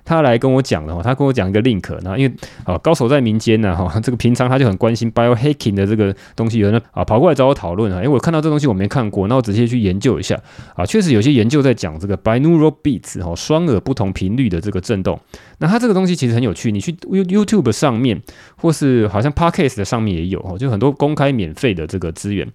[0.05, 1.03] 他来跟我讲的哈。
[1.03, 8.01] 他跟我讲一个 link，然后因为啊高手在民间呢哈，这个平常他就很关心 biohacking 的这个东西，有人啊跑过来找我讨论啊。
[8.01, 10.41] 诶，我看到这东西我没看过，那我直接去研究一下
[10.75, 10.85] 啊。
[10.85, 15.19] 确实有些研究在讲这个 binaural beats 哈，双耳不同频率的这个震动。
[15.59, 18.21] 那它这个东西其实很有趣，你去 YouTube 上面
[18.57, 22.47] 或是好像 Podcast 的上面也有哈，就很多公开免费的这个资源，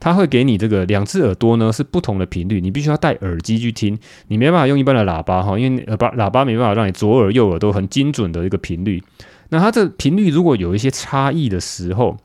[0.00, 2.60] 它会给你这个两只耳朵呢是不同的频率。
[2.60, 9.02] 你必须要戴耳机去听，你没办法用一般的喇叭哈，因为喇叭喇叭没办法让你左耳右耳都很精准的一个频率。
[9.48, 12.18] 那它这频率如果有一些差异的时候，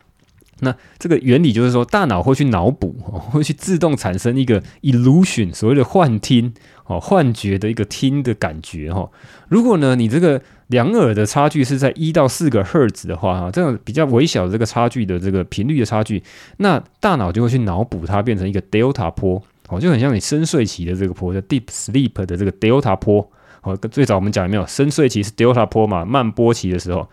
[0.59, 2.91] 那这个原理就是说，大脑会去脑补，
[3.31, 6.53] 会去自动产生一个 illusion，所谓的幻听
[6.85, 9.09] 哦，幻觉的一个听的感觉哈。
[9.47, 16.21] 如果呢，你这个两耳的差距是在一到四个赫兹的话，哈，这样比较微小的这个差距的这个频率的差距，
[16.57, 23.27] 那大脑就会去脑补它变成一个 delta 波，哦，就很像你深睡期的这个波，叫 deep sleep 的这个 delta 波。
[23.63, 27.07] 哦，最早我们讲有没有深睡期是 delta 波嘛，慢波期的时候。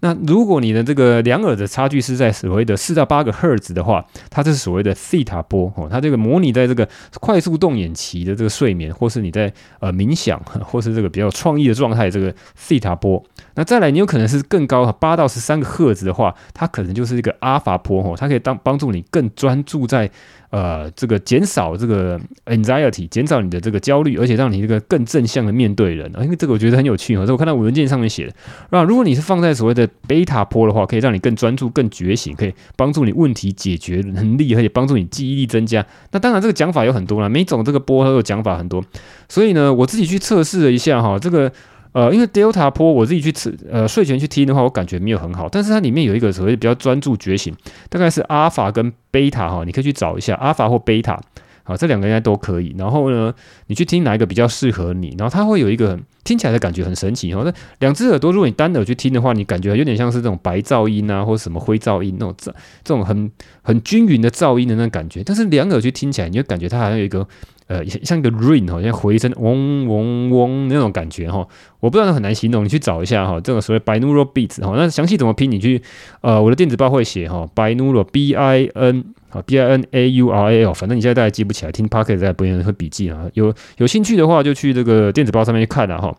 [0.00, 6.86] 那如果你的这个两耳的差距是在所谓的四到八个赫兹的话，它这是所谓的 theta 波哦，它这个模拟在这个
[7.20, 9.50] 快速动眼期的这个睡眠，或是你在
[9.80, 13.24] 呃冥想，或是这个比较创意的状态，这个 theta 波。
[13.54, 20.10] 那再来，你有可能是更高八到十三个赫兹的话，它可能就是一个 alpha 波哦，它可以当帮助你更专注在。
[20.54, 26.08] 呃，这个减少这个 anxiety，减少你的这个焦虑，而且让你这个更正向的面对人。
[26.22, 28.32] 因为这个我觉得很有趣哦，这我看到文件上面写的。
[28.70, 35.84] 那如果你是放在所谓的贝塔波的话，可以让你更专注、更觉醒，可以帮助你问题解决能力，而且帮助你记忆力增加。
[36.12, 38.80] 那当然，这个讲法有很多啦，每种这个波都有讲法很多。
[39.28, 41.50] 所以呢，我自己去测试了一下哈，这个。
[41.94, 45.48] 呃，因为 Delta 波我自己去吃，呃，睡前去听的话，我感觉没有很好。
[45.48, 47.54] 但是它里面有一个所谓比较专注觉醒，
[47.88, 51.16] 大概是 Alpha 跟 Beta 哈，你可以去找一下 Alpha 或 Beta，
[51.62, 52.74] 好，这两个应该都可以。
[52.76, 53.32] 然后呢，
[53.68, 57.42] 你去听哪一个比较适合你，然后它会有一个听起来的感觉很神奇哦。
[57.44, 62.52] 那两只耳朵，如果你单耳去听的话，你感觉有点像是这种白噪音啊，或者什么灰噪音那种这
[62.82, 63.30] 这种很
[63.62, 65.22] 很均匀的噪音的那种感觉。
[65.24, 67.24] 但是两耳去听起来，你就感觉它好像有一个。
[67.66, 71.46] 呃，像一个 ring 好像回声嗡嗡嗡那种感觉哈，
[71.80, 75.50] 我不知道很难形容，你去找一下哈，这个所谓 binural beats 哈，那详细怎么拼？
[75.50, 75.80] 你去
[76.20, 86.14] 呃我的电子报会写哈，binural b i n 啊 b i n a u r a l，反正你现在大概记不起来，听 Podcast 再不用会笔记啊，有有兴趣的话就去这个电子报上面去看了哈。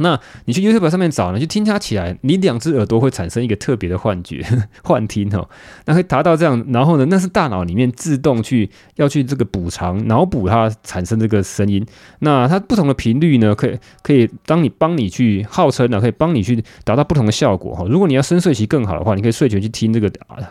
[0.00, 4.44] 那你去 YouTube 上面找呢，就听它起来，你两只耳朵会产生一个特别的幻觉、
[4.82, 5.48] 幻听哦，
[5.84, 11.84] 那会达到这样，然后呢，那是大脑里面自动去要去这个补偿、脑补它产生这个声音。
[12.20, 17.84] 那它不同的频率呢，可以可以当你帮你去号称呢，可以帮你去达到不同的效果哈。
[17.88, 20.10] 如果你要深睡期更好的话，你可以睡前去听这个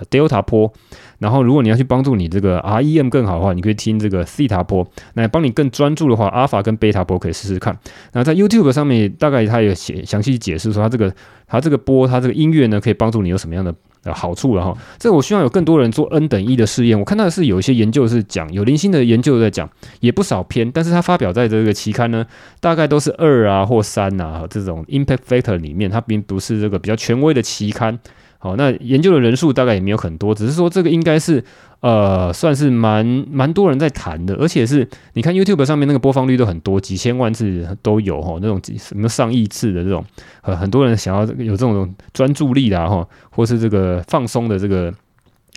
[0.10, 0.72] Delta 波。
[1.20, 4.88] 然后，如果你要去帮助你这个 REM 更好的话，你可以听这个 Theta 波。
[5.16, 7.78] 那帮你更专注的话，Alpha 跟 Beta 波可以试试看。
[8.14, 11.14] 那在 YouTube 上面，大概它有写详细解释说，它这个
[11.46, 14.74] 它这个波，它这个音乐呢，可以帮助你有什么样的呃好处了哈。
[14.98, 16.98] 这我希望有更多人做 N 等一的试验。
[16.98, 22.26] 我看到的是有一些研究是讲有零星的研究在讲，也不少篇，但是它发表在这个期刊呢，
[22.62, 28.00] 大概都是二啊或三啊这种 Impact Factor 里面，它并不是这个比较权威的期刊。
[28.42, 31.44] 好，那研究的人数大概也没有很多，只是说这个应该是
[31.82, 40.06] 呃算是蛮蛮多人在谈的，而且是你看 YouTube 上面那个播放率都很多，几千万次都有哈，那种几什么上亿次的这种，
[40.42, 44.94] 很很多人想要有这种专注力的哈，或是这个放松的这个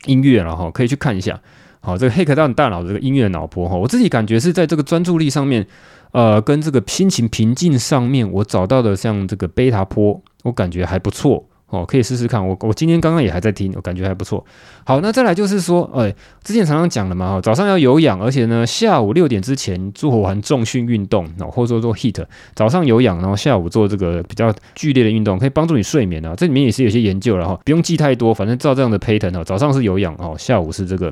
[0.07, 1.41] 音乐了哈可以去看一下。
[1.79, 5.65] 好，这个黑客到大脑这个音乐脑波哈，我自己感觉是在这个专注力上面，
[6.11, 11.45] 呃，跟这个心情平静上面，我找到的像这个贝塔波，我感觉还不错。
[11.73, 12.47] 哦，可以试试看。
[12.47, 14.45] 我我今天刚刚也还在听，我感觉还不错。
[14.85, 22.23] 好，那再来就是说，哎，之前常常讲了嘛，早上要有氧，而且呢，下午六点之前做完重训运动，哦，或者说做 heat，
[22.55, 26.35] 早上有氧，然后下午做这个比较剧烈的运动，可以帮助你睡眠啊。
[26.37, 31.11] 这里面也是有些研究了哈，不用记太多，反正照这样的 pattern 哦，早上是有氧哦，下午是这个。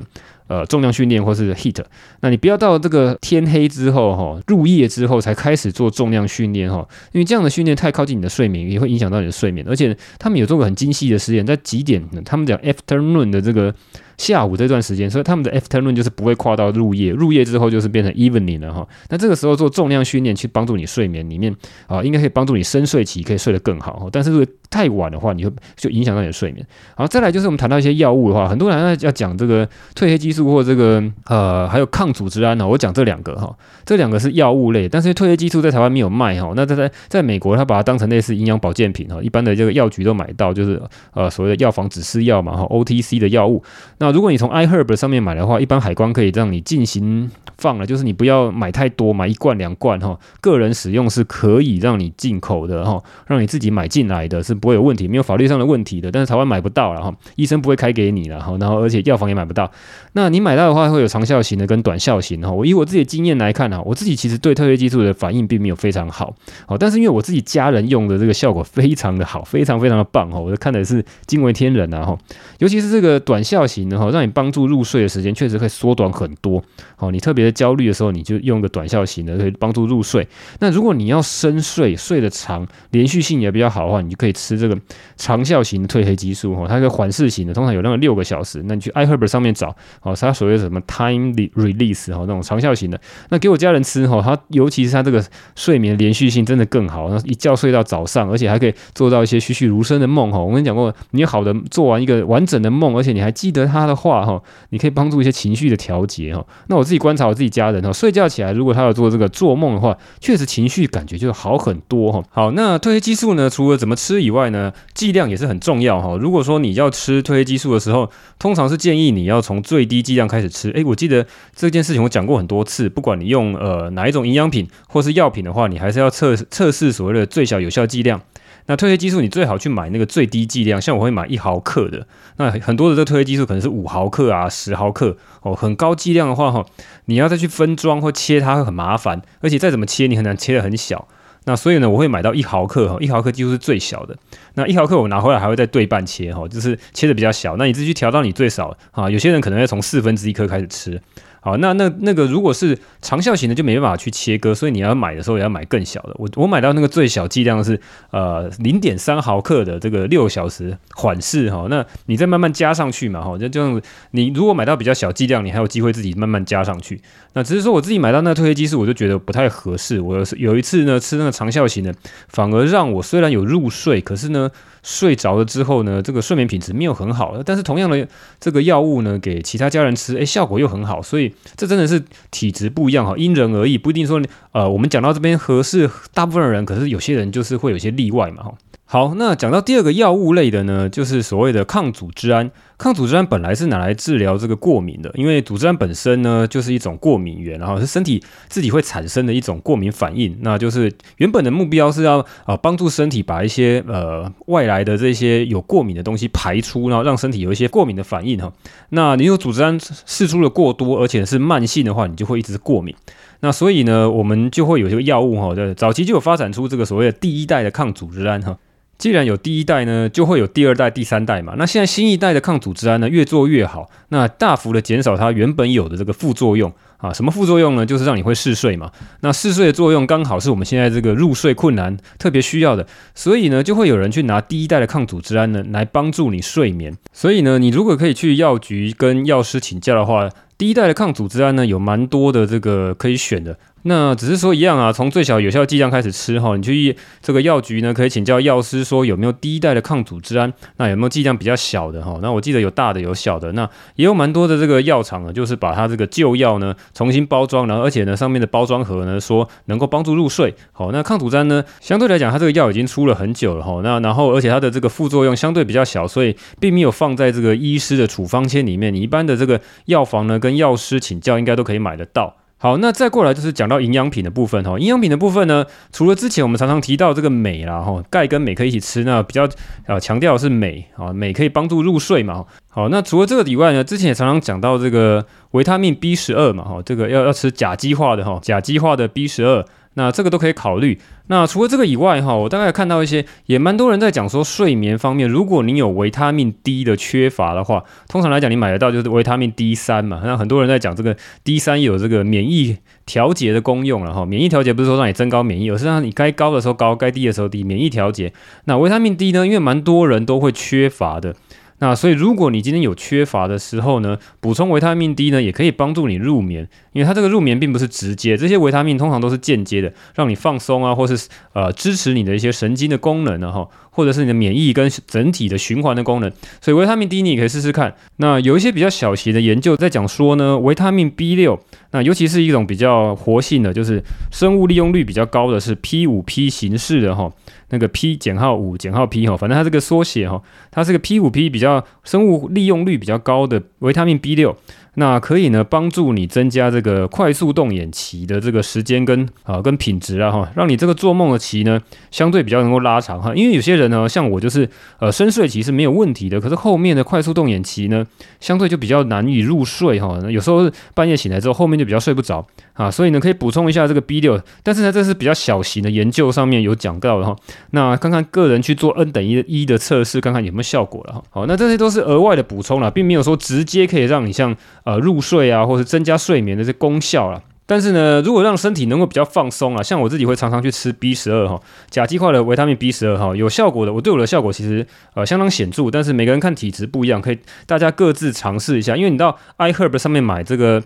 [0.51, 1.81] 呃，重量训练或是 heat，
[2.19, 9.65] 那你不要到这个天黑之后哈，入夜之后才开始做重量训练哈，因为这样的训练太靠近你的睡眠，也会影响到你的睡眠。
[9.69, 13.73] 而且他们有做过很精细的实验，在几点，他们讲 afternoon 的这个。
[14.21, 18.87] 下午这段时间，所以他们的 afternoon 就是不会跨到入夜，入夜之后就是变成 evening 了哈。
[19.09, 21.51] 那这个时候做重量训练去帮助你睡眠里面
[21.87, 24.07] 啊，应该可以帮助你深睡期可以睡得更好。
[24.11, 26.63] 但是太晚的话，你会就影响到你的睡眠。
[26.95, 32.67] 好，再来就是我们谈到一些药物的话，很多人要讲这个褪黑激素或这个呃还有抗组织胺呢。
[32.67, 36.53] 我讲这两个哈，这两个是药物类，但是褪黑激素在台湾没有卖哈。
[36.55, 40.79] 那在在在美国，他把它当成类似营养保健品哈，一般的这个药局都买到，就是
[41.13, 43.63] 呃所谓的药房指示药嘛哈，OTC 的药物。
[43.97, 50.17] 那如果你从 iHerb 上面买的话，一般海关可以让你进行放了，就是你不要买太多，买一罐两罐哈。
[50.39, 56.11] 个人使用是可以让你进口的哈，让你自己买进来的是不会有问题，没有法律上的问题的。
[56.11, 59.69] 但是台湾买不到了哈，医生不会开给你了哈，然后而且药房也买不到。
[60.13, 62.51] 那你买到的话，会有长效型的跟短效型哈。
[62.51, 66.33] 我以我自己的经验来看哈，我自己其实对特约激素的反应并没有非常好，
[66.65, 72.17] 好，但是因为我自己家人用的这个效果非常的好，非常非常的棒哈，我看的是惊为天人啊哈，
[72.59, 76.63] 尤其是这个短效型的哈，让你帮助入睡的时间确实可以缩短很多。
[76.95, 80.27] 好，你特别的焦虑的时候，你就用个短效型的可以帮助入睡。
[80.59, 84.77] 那如果你要深睡，睡得长，连续性也比较好的话，你就可以吃这个
[85.15, 88.63] 长效型的褪黑激素哈，它是个缓释型的，通常有那个六个小时。
[88.65, 95.23] 那你去 iHerb 上面找，好，它所谓什么 time release 哈，那种长效型的，那给我家人吃哈，它尤其是它这个
[95.55, 100.39] 睡眠连续性真的更好，那一觉睡到早上，而且还可以做到一些栩栩如生的梦哈。
[100.39, 106.45] 我跟你讲过，你好的做完一个完整的梦，而且你还记得他的话哈，你可以帮助一些情绪的调节哈。
[106.67, 112.23] 那我自己观察我自己家人哈，睡觉起来如果他要做这个做梦的话，确实情绪感觉就好很多哈。
[112.29, 116.15] 好，那褪黑激素呢，除了怎么吃以外呢，剂量也是很重要哈。
[116.17, 120.69] 如果说你要吃褪黑激素的时候，通常是建议你要从最低剂量开始吃。
[120.71, 128.21] 诶，我记得这件事情我讲过很多次，不管你用呃哪一种营养品或是药品的话，你还是要测测试所谓的最小有效剂量。
[128.71, 132.07] 那褪黑激素你最好去买那个最低剂量，像我会买一毫克的。
[132.37, 136.65] 那很多的这个褪黑激素可能是五毫克啊、十毫克哦，很高剂量的话哈，
[137.07, 141.05] 你要再去分装或切它会很麻烦，而且再怎么切你很难切得很小。
[141.43, 144.15] 那所以呢，我会买到一毫克哈，一毫克几乎是最小的。
[144.53, 147.57] 那一毫克我拿回来还会再对半切哈，就是切得比较小。
[147.57, 151.01] 那你自己去调到你最少啊，有些人可能要从四分之一颗开始吃。
[151.43, 156.15] 好，那那那个如果是长效型的，就没办法去切割，所以你要买的时候也要买更小的。
[156.19, 163.81] 我我买到那个最小剂量是呃零点三毫克的这个六小时缓释哈，那你再慢慢加上去嘛哈，就这样子。
[164.11, 167.01] 你如果买到比较小剂量，你还有机会自己慢慢加上去。
[167.33, 169.99] 那只是说我自己买到那个褪黑激素，我就觉得不太合适。
[169.99, 171.91] 我有一次呢吃那个长效型的，
[172.27, 174.51] 反而让我虽然有入睡，可是呢。
[174.83, 178.07] 睡着了之后呢，这个睡眠品质没有很好，但是同样的
[178.39, 188.53] 这个药物呢，给其他家人吃，诶，效果又很好，所以这真的是体质不一样哈，因人而异，不一定说呃，我们讲到这边合适大部分人，可是有些人就是会有些例外嘛哈。
[188.91, 192.51] 好，那讲到第二个药物类的呢，就是所谓的抗组织胺。
[192.77, 200.37] 抗组织胺本来是拿来治疗这个过敏的，因为组织胺本身呢就是一种过敏源，然后是身体自己会产生的一种过敏反应。
[200.41, 208.51] 那就是原本的目标是要啊帮助身体把一些呃外来的这些有过敏的东西排出，然后让身体有一些过敏的反应哈。
[208.89, 212.93] 那你有组织胺释出的过多，而且是慢性的话，你就会一直过敏。
[213.39, 218.57] 那所以呢，我们就会有这个药物哈，在早期就有发展出这个所谓的第一代的抗组织胺哈。
[219.01, 221.55] 既然有第一代呢，就会有第二代、第三代嘛。
[221.57, 227.11] 那现在新一代的抗组织胺呢，越做越好，那大幅的减少它原本有的这个副作用啊。
[227.11, 227.83] 什么副作用呢？
[227.83, 228.91] 就是让你会嗜睡嘛。
[229.21, 232.85] 那嗜睡的作用刚好是我们现在这个入睡困难特别需要的，
[233.15, 236.95] 所以呢，就会有人去拿第一代的抗组织胺呢来帮助你睡眠。
[237.11, 243.57] 所以呢，你如果可以去药局跟药师请教的话，第一代的抗组织胺呢，有蛮多的这个可以选的。
[243.83, 252.19] 那只是说一样啊，从最小有效剂量开始吃哈，你去这个药局呢，可以请教药师说有没有第一代的抗组织胺，那有没有剂量比较小的哈？
[252.21, 260.53] 那我记得有大的有小的，那也有蛮多的这个药厂呢，就是把它这个旧药呢重新包装，然后而且呢上面的包装盒呢说能够帮助入睡。
[260.71, 272.35] 好，那抗组织胺呢相对来讲，它这个药已经出了很久了哈，那然后而且它的这个副作用相对比较小，所以并没有放在这个医师的处方签里面，你一般的这个药房呢跟药师请教应该都可以买得到。
[272.63, 274.77] 好，那再过来就是讲到营养品的部分哈。
[274.77, 279.49] 营养品的部分呢，除了之前我们常常提到这个镁啦哈，钙跟镁可以一起吃，那比较
[279.87, 282.45] 呃强调的是镁啊，镁可以帮助入睡嘛。
[282.69, 289.65] 好，那除了这个以外呢，之前也常常讲到这个维他命 B 十二嘛哈，这个要要吃甲基化的哈，甲基化的 B 十二。
[289.95, 290.99] 那这个都可以考虑。
[291.27, 300.21] 那除了这个以外，哈，我大概看到一些也蛮多人在讲说，睡眠方面，如果你有维他命 D 的缺乏的话，通常来讲你买得到就是维他命 D 三嘛。
[300.23, 304.25] 那很多人在讲这个 D 三有这个免疫调节的功用了哈。
[304.25, 308.33] 免疫调节不是说让你增高免疫，而是让你该高的时候高，该低的时候低，免疫调节。
[308.65, 311.35] 那维他命 D 呢，因为蛮多人都会缺乏的。
[311.81, 326.31] 那所以，如果你今天有缺乏的时候呢，补充维他命 D 呢，也可以帮助你入眠，因为它这个入眠并不是直接，这些维他命通常都是间接的，让你放松啊，或是呃支持你的一些神经的功能啊，哈，或者是你的免疫跟整体的循环的功能。
[326.59, 327.93] 所以维他命 D 你也可以试试看。
[328.17, 331.59] 那有一些比较小型的研究在讲说呢，维他命 B 六，
[331.91, 337.31] 那尤其是一种比较活性的，就是生物利用率比较高的是 P 五 P 形式的哈。
[337.73, 344.55] 那个 P 减号五减号 P 哈，反正它这个缩写哈，它是个 P 五 P 比较生物利用率比较高的维他命 B 六。
[344.95, 351.79] 那可以呢，帮助你增加这个快速动眼期的这个时间跟啊跟品质啊哈，让你这个做梦的期呢
[352.11, 353.33] 相对比较能够拉长哈。
[353.33, 358.05] 因为有些人呢，像我就是呃深睡期是没有问题的，可是后面的快速动眼期呢，
[358.41, 360.19] 相对就比较难以入睡哈。
[360.29, 367.35] 有时候半夜醒来之后，后面就比较睡不着啊，所以呢可以补充一下这个 B 六，但是呢这是比较小型的研究上面有讲到的哈。
[367.71, 371.23] 那看看个人去做 N 等于一的测试，看看有没有效果了哈。
[371.29, 374.55] 好，那这些都是额外的补充了，并没有说直接可以让你像
[374.85, 377.43] 呃入睡啊，或是增加睡眠的这功效了。
[377.67, 381.57] 但是呢，如果让身体能够比较放松啊，像我自己会常常去吃 B 十二哈，
[381.89, 383.93] 甲基化的维他命 B 十二哈，有效果的。
[383.93, 388.97] 我对我的效果其实呃相当显著，但是每个人看体质不一样，可以大家各自尝试一下。
[388.97, 390.81] 因为你到 iHerb 上面买这个。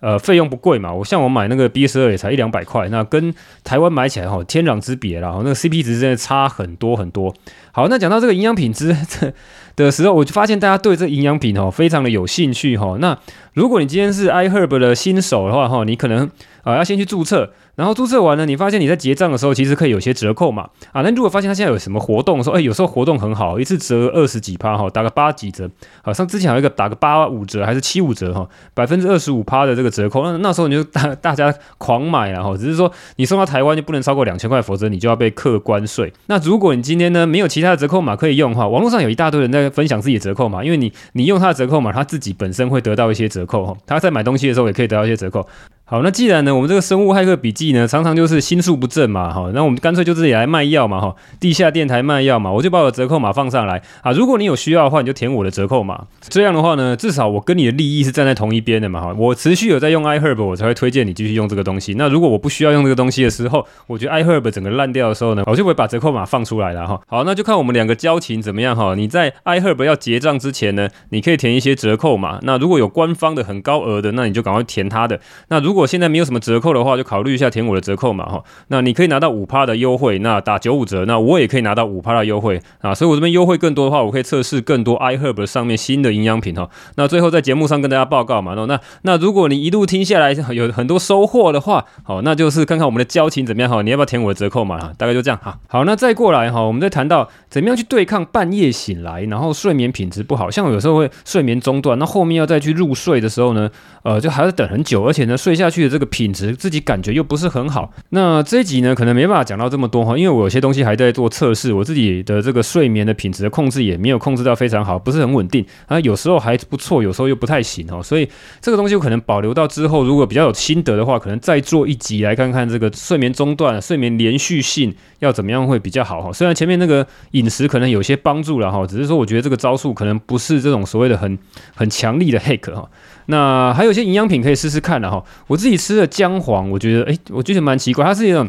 [0.00, 7.34] 呃，费用不贵嘛，我像我买那个 B 十二也才一两百块，那跟台湾买起来哈天壤之别啦，那个 CP 值真的差很多很多。
[7.72, 9.32] 好，那讲到这个营养品之这
[9.84, 12.96] 的时候，我就发现大家对这营养品哦非常的有兴趣哈。
[13.00, 13.16] 那
[13.54, 16.28] 如果你今天是 iHerb 的新手的话哈，你可能
[16.62, 17.52] 啊要先去注册。
[17.76, 21.00] 然后注册完了，你发现你在结账的时候，其实可以有些折扣嘛啊。
[21.00, 25.70] 那如果发现他现在有什么活动，说哎，有时候活动很好，一次折二十几趴哈，打个八几折。
[26.02, 30.22] 好像之前有一个打个八五折还是七五折哈，百分之二十五趴的这个折扣。
[30.24, 36.12] 那那时候你就大大家狂买了哈，只是说你送到台湾就不能超过两千块，否则你就要被课关税。
[36.26, 45.46] 那如果你今天呢没有其其他的折扣码可以用的话，网络上有一大堆人在分享自己的折扣码，因为你你用他的折扣码，他自己本身会得到一些折扣哈，他在买东西的时候也可以得到一些折扣。
[45.90, 61.94] 好，那既然呢，我们这个生物骇客笔记呢，常常就是心术不正嘛，哈，那我们干脆就自己来卖药嘛，哈，地下电台卖药嘛，我就把我的折扣码放上来啊，如果你有需要的话，你就填我的折扣码，这样的话呢，至少我跟你的利益是站在同一边的嘛，哈，我持续有在用 iHerb，我才会推荐你继续用这个东西。
[61.94, 67.00] 那如果我不需要用这个东西的时候，我觉得 iHerb 整个烂掉的时候呢，我就会把折扣码放出来了，哈。
[67.08, 68.94] 好，那就看我们两个交情怎么样，哈。
[68.94, 75.18] 你在 iHerb 要结账之前呢，你可以填一些折扣码，那如果有官方的很高额的，那你就赶快填他的。
[75.48, 78.42] 那如果现在没有什么折扣的话，就考虑一下填我的折扣码哈。
[78.68, 82.94] 那你可以拿到五趴的优惠，那打九五折，那我也可以拿到五趴的优惠啊。
[82.94, 86.68] 所以我这边优惠更多的话，我可以测试更多 iHerb 上面新的营养品哈。
[86.96, 88.54] 那最后在节目上跟大家报告嘛。
[88.54, 93.82] 那那如果你一路听下来有很多收获的话，好，那就是看看我们的交情怎么样哈。
[93.82, 94.92] 你要不要填我的折扣码哈？
[94.98, 95.58] 大概就这样哈。
[95.68, 103.70] 好，那再过来哈，我们再谈到怎么样去对抗半夜醒来，然后睡眠品质不好，像有时候会睡眠中断，那后面要再去入睡的时候呢，
[104.02, 107.92] 呃，就还要等很久，而且呢，睡下去的这个品质自己感觉又不是很好。
[108.10, 118.02] 那这一集呢，可能没办法讲到这么多哈，因为我有些东西还在做测试，我自己的这个睡眠的品质的控制也没有控制到非常好，不是很稳定啊，有时候还不错，有时候又不太行哈。
[118.02, 118.28] 所以
[118.60, 126.32] 这个东西我可能保留到之后，如果比较有心得的话，可能再做一集来看看这个睡眠中断、睡眠连续性要怎么样会比较好哈。
[126.32, 131.38] 虽然前面那个饮食可能有些帮助了哈，只是说我觉得这个招数可能不是这种所谓的很
[131.74, 132.88] 很强力的 hack 哈。
[133.30, 138.48] 那还有一些营养品可以试试看的哈，我自己吃的姜黄，我觉得诶，我觉得蛮奇怪，它是一种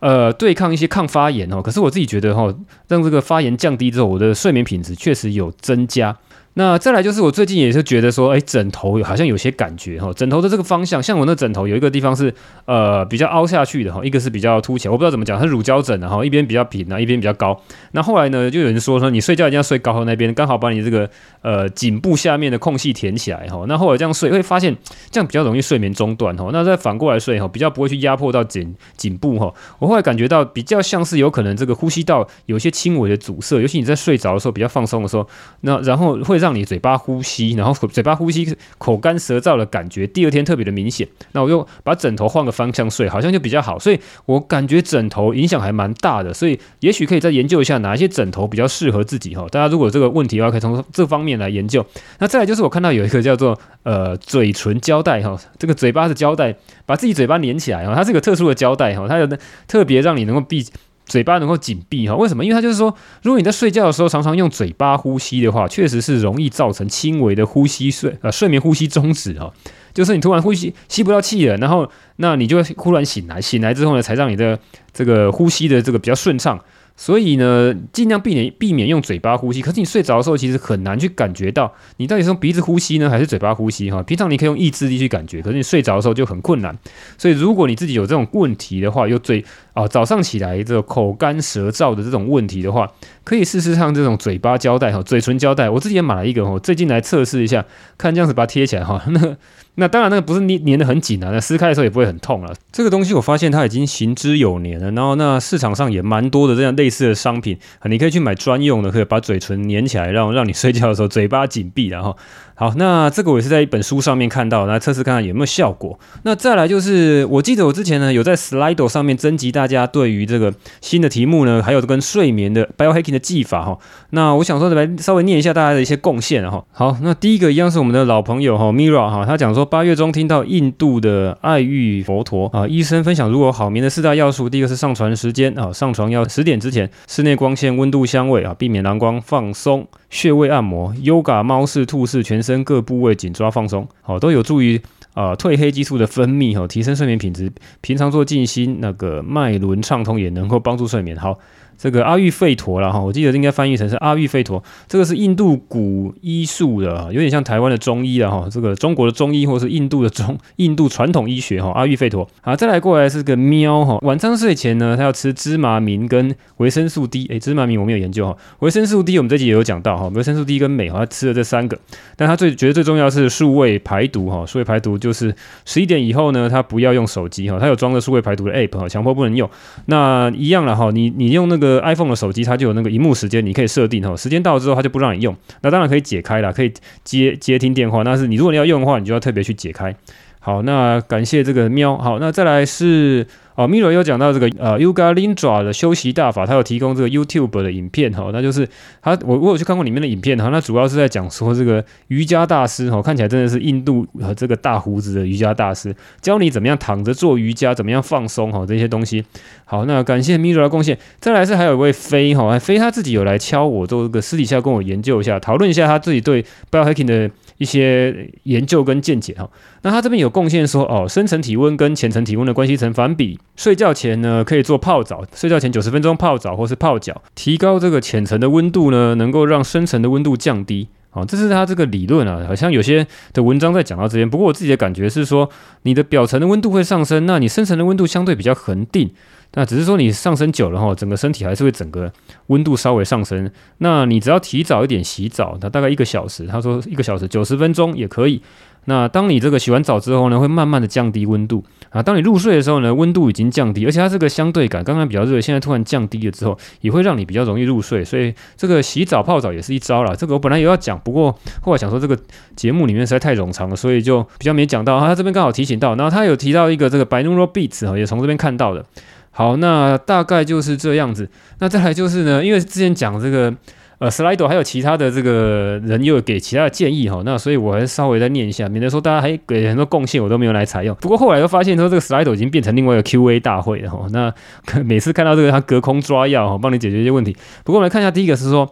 [0.00, 2.52] 呃对抗一些抗发炎哦，可是我自己觉得哈，
[2.88, 6.16] 让这个发炎降低之后，我的睡眠品质确实有增加。
[6.54, 12.34] 那再来就是我最近也是觉得说，哎，枕头好像有些感觉哈，枕头的这个方向，像我那枕头有一个地方是
[12.66, 17.58] 呃比较凹下去的哈，一个是比较凸起来，我不知道怎么讲，它是乳胶枕然后一边比较平然后，一边比较高。
[17.92, 21.08] 那后来呢，就有人说说你睡觉一定要睡高的那边，刚好把你这个
[21.40, 23.64] 呃颈部下面的空隙填起来哈。
[23.66, 24.76] 那后来这样睡会发现
[25.10, 26.50] 这样比较容易睡眠中断哈。
[26.52, 29.50] 那再反过来睡哈，比较不会去压迫到颈颈部哈。
[29.78, 35.26] 我后来感觉到比较像是有可能这个呼吸道有一些轻微的阻塞，尤其你在睡着的时候比较放松的时候，
[35.62, 36.41] 那然后会。
[36.42, 41.06] 让你嘴巴呼吸，然后嘴巴呼吸口干舌燥的感觉，第二天特别的明显。
[41.30, 43.78] 那我又把枕头换个方向睡，好像就比较好。
[43.78, 49.46] 所以我感觉枕头影响还蛮大的，所以也许可以再研究一下哪一些枕头比较适合自己哈。
[49.52, 51.86] 大家如果这个问题的话，可以从这方面来研究。
[52.18, 59.28] 那再来就是我看到有一个叫做呃嘴唇胶带哈，这个嘴巴的胶带，把自己嘴巴粘起来哈，它是个特殊的胶带哈，它有
[59.68, 60.66] 特别让你能够闭。
[61.06, 62.14] 嘴巴能够紧闭哈？
[62.14, 62.44] 为什么？
[62.44, 69.52] 因为它就是说，如果你在睡觉的时候常常用嘴巴呼吸的话，确实是容易造成轻微的呼吸睡呃睡眠呼吸中止哈。
[69.92, 74.58] 就是你突然呼吸吸不到气了，然后那你就会忽然醒来，醒来之后呢，才让你的
[74.92, 76.58] 这个呼吸的这个比较顺畅。
[77.02, 79.60] 所以呢，尽量避免避免用嘴巴呼吸。
[79.60, 84.00] 可是你睡着的时候，其实很难去感觉到你到底是用鼻子呼吸呢，还是嘴巴呼吸哈。
[84.04, 86.78] 平常你可以用意志力去感觉，可是你睡着的时候就很困难。
[87.18, 89.44] 所以如果你自己有这种问题的话，有嘴
[89.74, 92.88] 啊早上起来这个口干舌燥的这种问题的话，
[93.24, 95.68] 可以试试上这种嘴巴胶带哈，嘴唇胶带。
[95.68, 97.64] 我自己也买了一个哈，最近来测试一下，
[97.98, 99.36] 看这样子把它贴起来哈，那
[99.76, 102.54] 那当然那个不是粘粘的很紧啊，那撕开的时候也不会很痛了。
[102.70, 112.16] 这个东西我发现它已经行之有年了，然后那市场上也蛮多的这样类似的商品啊，你可以去买专用的，可以把嘴唇粘起来，让让你睡觉的时候嘴巴紧闭，然后。
[112.54, 115.98] 好，那这个我也是在一本书上面看到，来测试看看有没有效果。
[116.22, 123.78] 那再来就是，我记得我之前呢有在 Slido 上面征集大家对于这个新的题目呢，还有跟睡眠的 biohacking 的技法哈。
[124.10, 126.64] 那我想说来稍微念一下大家的一些贡献哈。
[126.72, 139.86] 好，那第一个一样是我们的老朋友哈 Mira 哈，他讲说八月中听到印度的爱玉佛陀啊医生分享，如果好眠的四大要素，第一个是上床时间啊，上床要十点之前，室内光线、温度、香味啊，避免蓝光，放松。
[140.12, 144.78] 穴位按摩、Yoga、猫式、兔式，全身各部位紧抓放松，好，都有助于
[145.14, 147.50] 啊、褪黑激素的分泌，哈，提升睡眠品质。
[147.80, 151.16] 平常做静心，那个脉轮畅通也能够帮助睡眠。
[151.16, 151.38] 好。
[151.82, 154.62] 这个阿育吠陀了哈，我记得应该翻译成是阿育吠陀。
[154.86, 158.46] 这个是印度古医术的，有点像台湾的中医了哈。
[158.48, 162.28] 这个中国的中医或是印度的中 印度传统医学哈，阿育吠陀。
[162.40, 163.98] 好，再来过来是个喵哈。
[164.02, 167.26] 晚上睡前呢，他要吃芝麻明跟维生素 D。
[167.30, 170.08] 诶，芝麻明我没有研究哈，维生素 D 我们这集也有讲到哈。
[170.14, 171.76] 维生素 D 跟镁哈，他吃了这三个，
[172.16, 174.46] 但他最觉得最重要是数位排毒哈。
[174.46, 179.50] 数位排毒就是十一点以后呢，他不要用手机哈，他有装了数位排毒的 App 哈，强迫不能用。
[179.86, 181.71] 那一样了哈，你你用那个。
[181.80, 185.34] iPhone 的手机它就有那个荧幕时间，你可以设定哦，时间到了之后它就不让你用。
[185.62, 186.72] 那当然可以解开了，可以
[187.04, 188.04] 接接听电话。
[188.04, 189.94] 但是你如果你要用的话，你就要特别去解开。
[190.40, 191.96] 好，那感谢这个喵。
[191.96, 193.26] 好，那再来是。
[193.54, 198.66] 哦，Miro 又讲到这个呃，Yoga Nidra 的休息大法，他有提供这个 YouTube 的影片哈，那就是
[199.02, 209.24] 他我我有去看过里面的影片哈，那主要是在讲说这个瑜伽大师哈，看起来真的是印度和这个大胡子的瑜伽大师，教你怎么样躺着做瑜伽，怎么样放松哈这些东西。
[209.64, 210.98] 好，那感谢 Miro 的贡献。
[211.20, 217.30] 再来是还有一位飞哈，飞他自己有来敲我，做这个私底下跟我研究一下，讨论一下他自己对 Biohacking 的
[217.62, 219.48] 一些研究跟见解哈。
[219.82, 223.38] 那他这边有贡献说哦，深层体温跟浅层体温的关系成反比。
[223.54, 225.24] 睡觉前呢，可以做泡澡。
[225.32, 230.88] 睡觉前九十分钟泡澡或是泡脚，提高这个浅层的温度呢，能够让深层的温度降低。
[231.12, 234.28] 哦，这是他这个理论啊，好像有些的文章在讲到这边。
[234.28, 235.48] 不过我自己的感觉是说，
[235.82, 239.10] 你的表层的温度会上升，那你深层的温度相对比较恒定。
[239.54, 242.10] 那只是说你上升久了哈，整个身体还是会整个
[242.46, 243.50] 温度稍微上升。
[243.78, 248.42] 那你只要提早一点洗澡，它大概一个小时，他说一个小时九十分钟也可以。
[248.86, 252.02] 那当你这个洗完澡之后呢，会慢慢的降低温度啊。
[252.02, 258.04] 当你入睡的时候呢，温度已经降低，而且它这个相对感，刚刚比较热，现在突然降低了之后，也会让你比较容易入睡。
[258.04, 260.12] 所以这个洗澡泡澡也是一招啦。
[260.16, 262.18] 这个我本来也要讲，不过后来想说这个
[262.56, 264.98] 节目里面实在太冗长了，所以就比较没讲到。
[264.98, 268.84] 他这边刚好提醒到，然后他有提到一个这个 binaural beats 哈，也从这边看到的。
[269.32, 271.28] 好，那大概就是这样子。
[271.58, 273.52] 那再来就是呢，因为之前讲这个。
[273.98, 280.92] 呃，Slido 还有其他的这个人又给其他的建议哈，那所以我还是稍微再念一下，免得说大家还给很多贡献，我都没有来采用。
[280.96, 284.34] 不过后来又发现说这个 Slido 已经变成另外一个 QA 大会了哈，那
[284.82, 287.36] 每次看到这个他隔空抓药哈，帮你解决一些问题。
[287.62, 288.68] 不过我们来看一下第一个是说，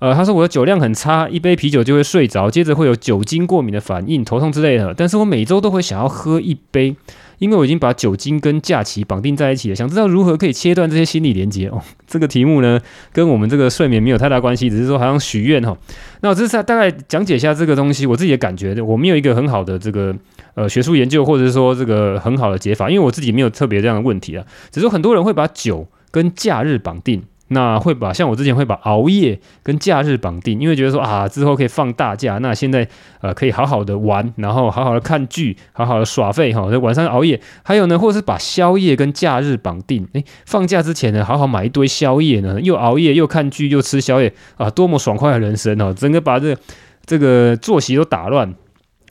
[0.00, 6.96] 呃，他说我的酒量很差，一杯啤酒就会睡着，接着会有酒精过敏的反应、头痛之类的，但是我每周都会想要喝一杯。
[7.42, 11.82] 因为我已经把酒精跟假期绑定在一起了，想知道如何可以切断这些心理连接哦。
[12.06, 12.80] 这个题目呢，
[13.12, 15.76] 跟我们这个睡眠没有太大关系，只是说好像许愿哈。
[16.20, 20.14] 那我这是大概讲解一下这个东西，我自己的感觉，我没有一个很好的这个
[20.54, 24.46] 呃学术研究，或者是说这个很好的解法，因为我自己没有特别这样的问题啊。
[24.70, 27.24] 只是很多人会把酒跟假日绑定。
[27.52, 32.86] 那会把像我之前会把熬夜跟假日绑定，因为觉得说啊之后可以放大假，那现在
[33.20, 37.40] 呃可以好好的玩，然后好好的看剧，好好的耍废哈，在晚上熬夜。
[37.62, 45.94] 还有呢，或者是把宵夜跟假日绑定，诶，放假之前呢，好好买一堆宵夜呢，又熬夜又看剧又吃宵夜啊，多么爽快的人生哦！
[45.96, 46.56] 整个把这、
[47.04, 48.54] 这个作息都打乱。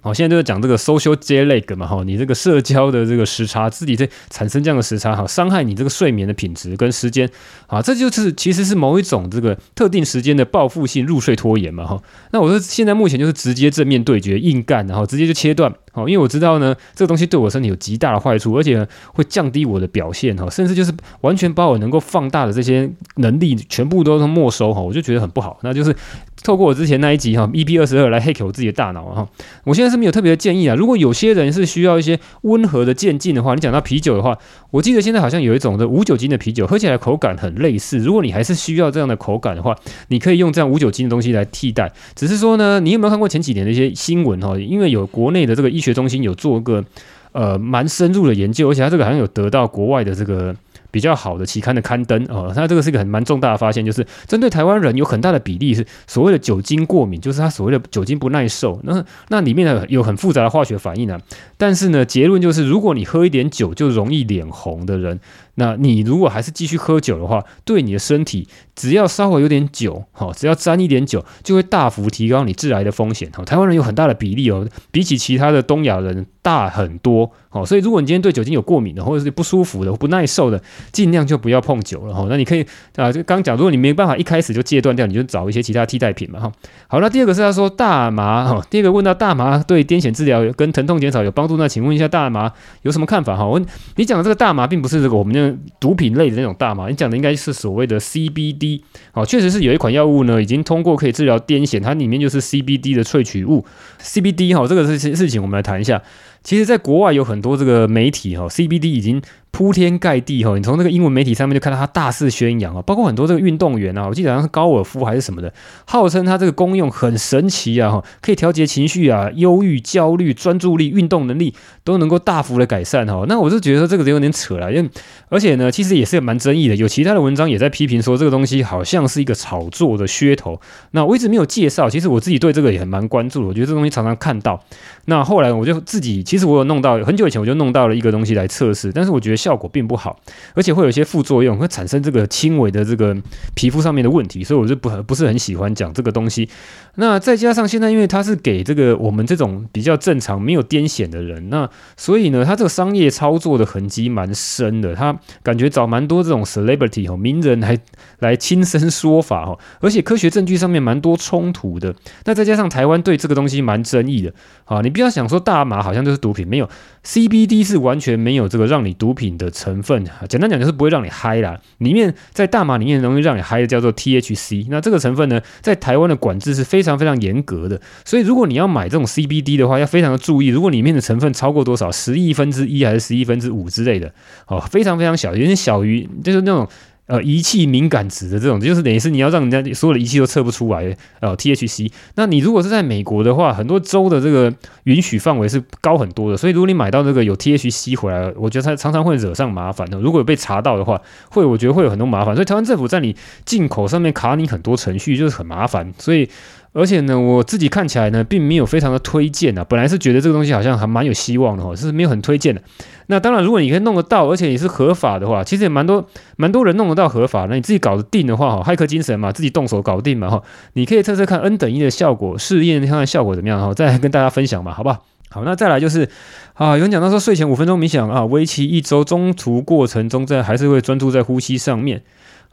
[0.04, 7.30] 好，现在就是讲这个 social jet lag 嘛，哈，你这个社交的这个时差，自己在产生这样的时差，哈，伤害你这个睡眠的品质跟时间，
[7.68, 12.02] 啊，这就是其实是某一种这个特定时间的报复性入睡拖延嘛，哈。
[12.32, 25.96] 那我说现在目前就是直接正面对决，硬干，然后直接就切断，好，因为我知道呢，这个东西对我身体有极大的坏处，而且会降低我的表现，哈，甚至就是完全把我能够放大的这些能力全部都没收，哈，我就觉得很不好，那就是。
[26.44, 29.30] 透过我之前那一集哈，EP 二十二来 hack 我自己的大脑哈。
[29.64, 30.74] 我现在是没有特别的建议啊。
[30.74, 34.36] 如果有些人是需要一些温和的渐进的话，你讲到啤酒的话，
[34.72, 38.00] 我记得现在好像有一种的无酒精的啤酒，喝起来口感很类似。
[38.00, 39.76] 如果你还是需要这样的口感的话，
[40.08, 41.94] 你可以用这样无酒精的东西来替代。
[42.16, 44.58] 只是说呢，你有没有看过前几年的一些新闻哈？
[44.58, 46.86] 因为有国内的这个医医学中心有做个
[47.32, 50.56] 呃蛮深入的研究，而且他这个好像有得到国外的这个。
[50.94, 52.52] 比较好的期刊的刊登哦。
[52.54, 58.78] 那这个是一个很蛮重大的发现，就是针对台湾人有很大的比例是所谓的酒精过敏，就是他所谓的酒精不耐受。
[58.84, 61.18] 那那里面呢有很复杂的化学反应呢。
[61.58, 65.18] 但是呢，结论就是，如果你喝一点酒就容易脸红的人。
[65.56, 73.30] 那你如果还是继续喝酒的话，对你的身体，只要稍微有点酒，哈，只要沾一点酒，就会大幅提高你致癌的风险。
[73.32, 77.30] 哈，台湾人有很大的比例哦，比起其他的东亚人大很多。
[77.50, 80.62] 好，所以如果你今天对酒精有过敏的，或者是不舒服的、不耐受的，
[80.94, 82.14] 尽量就不要碰酒了。
[82.14, 86.40] 哈，那你可以啊，就刚讲，如果你没办法一开始就戒断掉，你就找一些其他替代品嘛。
[86.40, 86.52] 哈，
[86.88, 92.50] 好，那第二个是他说大麻，哈，第二个问到大麻对癫痫治疗跟疼痛减少有帮助，那请问一下大麻
[92.84, 93.36] 有什么看法？
[93.36, 93.62] 哈，我
[93.98, 98.82] 你讲的这个大麻并不是这个我们那毒品类的那种大麻，你讲的应该是所谓的 CBD。
[99.12, 103.66] 好，确实是有一款药物呢，已经通过可以治疗癫痫，它里面就是 CBD 的萃取物。
[104.02, 106.02] CBD 哈，这个事事情我们来谈一下。
[106.44, 109.22] 其实，在国外有很多这个媒体哈，CBD 已经。
[109.54, 115.54] 铺天盖地哈，你从那个英文媒体上面就看到他大肆宣扬啊，包括很多这个运动员啊，我记得好像是高尔夫还是什么的，
[115.86, 123.26] 号称他这个功用很神奇啊哈，可以调节情绪啊，忧郁、焦虑、专注力、运动能力都能够大幅的改善哈。
[123.28, 124.90] 那我就觉得说这个有点扯了，因为
[125.28, 130.62] 而且呢，其实也是蛮争议的，有其他的文章也在批评说这个东西好像是一个炒作的噱头。
[130.92, 134.64] 那我一直没有介绍，其实我自己对这个也很蛮关注的，我觉得这东西常常看到。
[135.06, 140.20] 那后来我就自己其实我有弄到，很久以前我就弄到了一个东西来测试，但是我觉得效果并不好，
[140.54, 143.16] 而且会有一些副作用，会产生这个轻微的这个
[143.56, 146.48] 皮肤上面的问题，所以我就不不是很喜欢讲这个东西。
[146.96, 157.78] 那再加上现在因为它是给这个我们这种比较正常没有癫痫的人，那所以呢，它这个商业操作的痕迹蛮深的，他感觉找蛮多这种 celebrity 哦名人来
[158.20, 161.96] 来亲身说法哦，而且科学证据上面蛮多冲突的。
[162.26, 164.34] 那再加上台湾对这个东西蛮争议的
[164.66, 166.70] 啊，你你不要想说大麻好像就是毒品，没有。
[167.06, 171.58] CBD 是完全没有这个让你毒品的成分，简单讲就是不会让你嗨啦。
[171.78, 177.80] 里面在大麻里面容易让你嗨的叫做 THC，那这个成分呢，在台湾的管制是非常非常严格的。
[178.04, 184.12] 所以如果你要买这种 CBD 的话，要非常的注意，如果里面的成分超过多少，十亿分之一还是十亿分之五之类的，
[184.48, 186.68] 哦，非常非常小，有点小于就是那种。
[187.12, 190.96] 呃，仪器敏感值的这种，就是等于是你要让人家所有的仪器都测不出来。
[191.20, 194.54] 呃，THC，那你如果是在美国的话，很多州的这个
[194.86, 200.00] 允许范围是高很多的，所以如果你买到这个有 THC 回来，我觉得它常常会惹上麻烦的。
[200.00, 202.34] 如果有被查到的话，会我觉得会有很多麻烦。
[202.34, 205.94] 所以台湾政府在你进口上面卡你很多程序，就是很麻烦。
[205.98, 206.30] 所以。
[206.74, 209.66] 而且呢，我自己看起来呢，并没有非常的推荐啊。
[209.68, 212.62] 本来是觉得这个东西好像还蛮有希望的哈，是没有很推荐的。
[213.08, 216.08] 那当然，如果你可以弄得到，而且也是合法的话，其实也蛮多
[216.38, 217.46] 蛮多人弄得到合法。
[217.50, 220.42] 那你自己搞得定的话哈，骇客精神嘛，自己动手搞定嘛哈。
[220.74, 225.04] 你可以测测看 N 等一的效果，试验看看效果怎么样哈，再跟大家分享嘛，好不好？
[225.30, 226.08] 好，那再来就是
[226.54, 232.02] 啊，有人讲到说睡前五分钟冥想啊，为期一周，中途过程中在还是会专注在呼吸上面。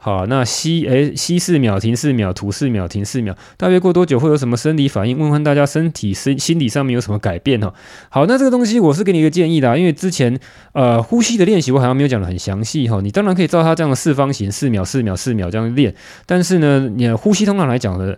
[0.01, 5.19] 好，那吸诶吸四秒，停四秒，吐四秒，停四秒，大约过多久会有什么生理反应？
[5.19, 7.73] 问问大家身体身心理上面有什么改变哦？
[8.07, 10.39] 好，那这个东西我是给你一个建议的，因为之前
[10.71, 13.01] 呃呼吸的练习我好像没有讲的很详细哈。
[13.01, 15.93] 你当然可以照它这样的四方形，四秒四秒四秒这样练，
[16.25, 18.17] 但是呢，你的呼吸通常来讲的。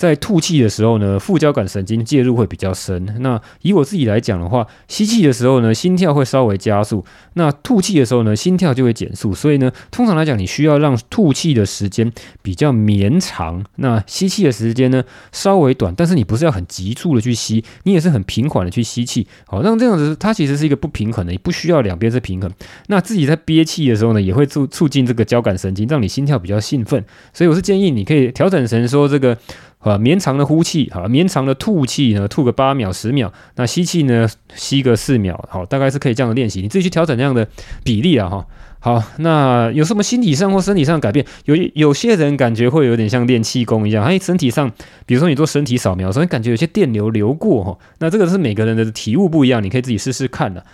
[0.00, 3.04] 在吐气的时候呢，副交感神经介入会比较深。
[3.20, 9.34] 那以我自己来讲的话，吸气的时候呢，心跳会稍微加速；那吐气的时候呢，心跳就会减速。
[9.34, 15.94] 所以呢，通常来讲，你需要让吐气的时间比较绵长，那吸气的时间呢稍微短。
[15.94, 19.26] 但是你不是要很急促的去吸，你也是很平缓的去吸气。
[19.46, 22.50] 好，那这样子它其实是一个不平衡的，你不需要两边是平衡。
[22.86, 27.04] 那自己在憋气的时候呢，也会促促进这个交感神经，让你心跳比较兴奋。
[27.34, 29.36] 所以我是建议你可以调整成说这个。
[29.80, 37.48] 啊，绵长的呼气，好，绵长的吐气呢，吐个八秒、十秒，那吸气呢，吸个四秒，好，大概是可以这样的练习，你自己去调整这样的
[37.82, 38.46] 比例啊，哈。
[38.82, 41.26] 好，那有什么心理上或身体上的改变？
[41.44, 44.72] 有有些人感觉会有点像练气功一样，哎，身体上，
[45.04, 50.64] 比如说你做身体扫描，所以感觉有些电流流过，哈，那这个是每个人的体悟不一样，你可以自己试试看的。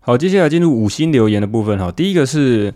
[0.00, 2.74] 好，接下来进入五星留言的部分，哈，第一个是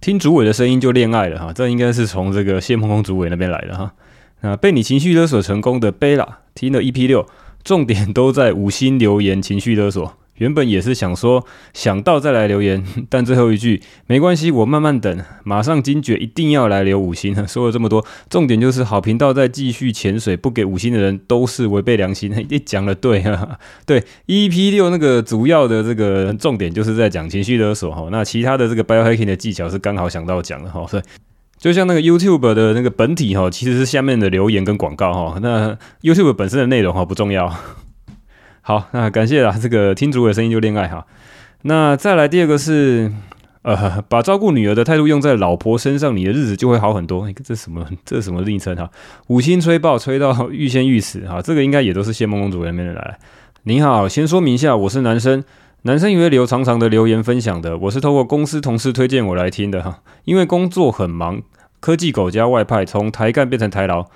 [0.00, 3.92] 听主委的声音就恋爱了，哈，这应该是从这个谢梦空主委那边来的，哈。
[4.40, 7.26] 那被你情绪勒索成功的贝拉听了 EP 六，
[7.64, 10.14] 重点都在五星留言情绪勒索。
[10.36, 15.20] 原本也是想说想到再来留言， 但最后一句没关系，我慢慢等。
[15.42, 17.34] 马上惊觉一定要来留五星。
[17.48, 22.32] 说了这么多，重点就是好频道再继续潜水，不给五星的人都是违背良心。
[22.48, 28.06] 你讲的对啊，对 EP 六那个主要的这个重点就是在讲情绪勒索哈。
[28.12, 31.02] 那其他的这个 biohacking 的技巧是刚好想到讲的哈，所以。
[31.58, 35.38] 就像那个 YouTube 的那个本体哈，其实是下面的留言跟广告哈。
[35.42, 37.52] 那 YouTube 本身的内容哈不重要。
[38.62, 41.04] 好，那感谢啦，这个听主的声音就恋爱哈。
[41.62, 43.10] 那再来第二个是
[43.62, 47.24] 呃，把照顾女儿的态度用在老婆身上，你的日子就会好很多。
[47.24, 47.84] 欸、这什么？
[48.04, 48.88] 这什么昵称哈？
[49.26, 51.42] 五星吹爆，吹到欲仙欲死哈！
[51.42, 53.18] 这个应该也都是谢梦公主那边的来。
[53.64, 55.42] 您好，先说明一下，我是男生，
[55.82, 57.78] 男生也会留长长的留言分享的。
[57.78, 61.40] 我是透过公司同事推荐我来听的哈，因为工作很忙，
[61.78, 64.06] 科技狗加外派，从台干变成台劳，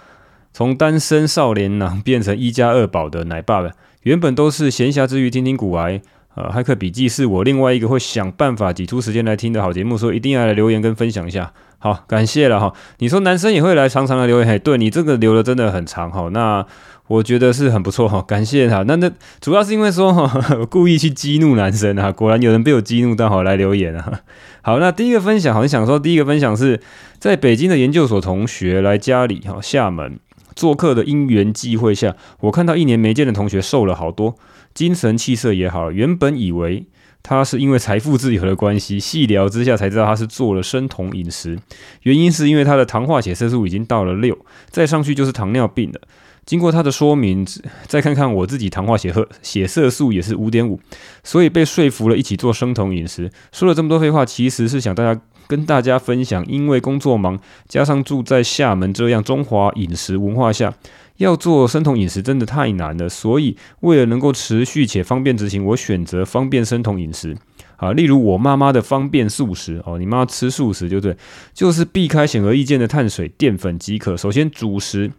[0.52, 3.70] 从单身少年郎变成一家二宝的奶爸了。
[4.02, 6.02] 原本都是闲暇之余听听古癌。
[6.34, 11.52] 呃，骇客笔记是我另外一个会想办法挤出时间来听的好节目，所以一定要来留言跟分享一下。
[11.78, 12.72] 好，感谢了哈。
[12.98, 16.30] 你说男生也会来长长的留言，嘿，对你这个留的真的很长哈。
[16.32, 16.66] 那
[17.08, 18.82] 我觉得是很不错哈， 感谢他。
[18.84, 24.20] 那那主要是因为说哈， 我故意去激怒男生啊，果然有人被我激怒到，好来留言啊。
[24.62, 26.80] 好，那第一个分享好像想说，第一个分享是
[27.18, 30.18] 在北京的研究所同学来家里哈，厦门
[30.54, 34.36] 做客的因缘际会下，我看到一年没见的同学瘦了好多。
[34.72, 36.86] 精神气色也好，原本以为
[37.22, 41.58] 他是因为财富自由的关系，细聊之下才知道他是做了生酮饮食，
[42.04, 44.38] 原因是因为他的糖化血色素已经到了六，
[44.70, 46.00] 再上去就是糖尿病了。
[46.44, 47.46] 经过他的说明，
[47.86, 50.80] 再看看我自己糖化血褐血色素也是五点五，
[51.22, 53.30] 所以被说服了一起做生酮饮食。
[53.52, 57.38] 说了这么多废话，其实是想大家跟大家分享，因为工作忙，
[57.68, 60.74] 加上住在厦门这样中华饮食文化下。
[61.18, 67.36] 要做生酮饮食真的太难了，所以为了能够持续且方便执行，我选择方便生酮饮食。
[67.76, 71.16] 啊，例如我妈妈的方便素食哦，你妈吃素食就对，
[71.52, 74.16] 就是避开显而易见的碳水、淀粉即可。
[74.16, 75.12] 首先主食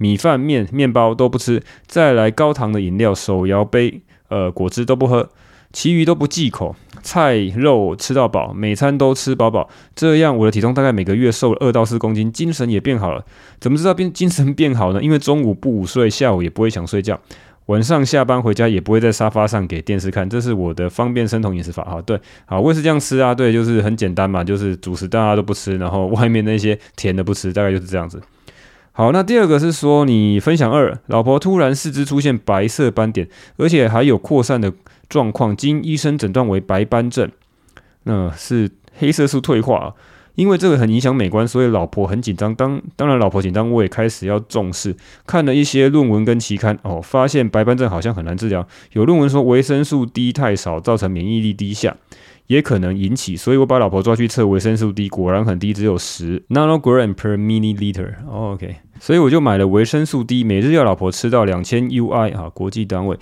[0.00, 5.28] 米饭、面、面包都不吃，再来高糖的饮料、手摇杯、呃果汁都不喝。
[5.72, 13.24] 其余都不忌口，菜肉吃到饱，每餐都吃饱饱，这样我的体重大概每个月瘦了二到四公斤，精神也变好了。
[13.60, 15.00] 怎么知道变精神变好呢？
[15.00, 17.20] 因为中午不午睡，下午也不会想睡觉，
[17.66, 21.84] 晚上下班回家也不会在沙发上给电视看，这是我的方便生酮饮食法。
[21.84, 28.20] 哈，对，好，我也是这样吃啊，对，就是很简单嘛，就是主食大家都不吃，然后外面那些甜的不吃，大概就是这样子。
[28.92, 34.72] 好，那第二个是说你分享二，老婆突然四肢出现白色斑点，而且还有扩散的。
[35.10, 37.28] 状况经医生诊断为白斑症，
[38.04, 39.92] 那是黑色素退化。
[40.36, 42.54] 因为这个很影响美观，所以老婆很紧张。
[42.54, 44.94] 当当然，老婆紧张，我也开始要重视。
[45.26, 48.64] 看了一些论文跟期刊，哦，发现白斑症好像很难治疗。
[48.92, 51.96] 有论文说维生素 D 太少，造成免疫力低下，
[52.50, 53.36] 也可能引起。
[53.36, 58.14] 所以我把老婆抓去测维生素 D，果然很低，只有十 nanogram per milliliter。
[58.28, 63.16] OK，所以我就买了维生素 D，每日要老婆吃到两千 UI 啊，国际单位。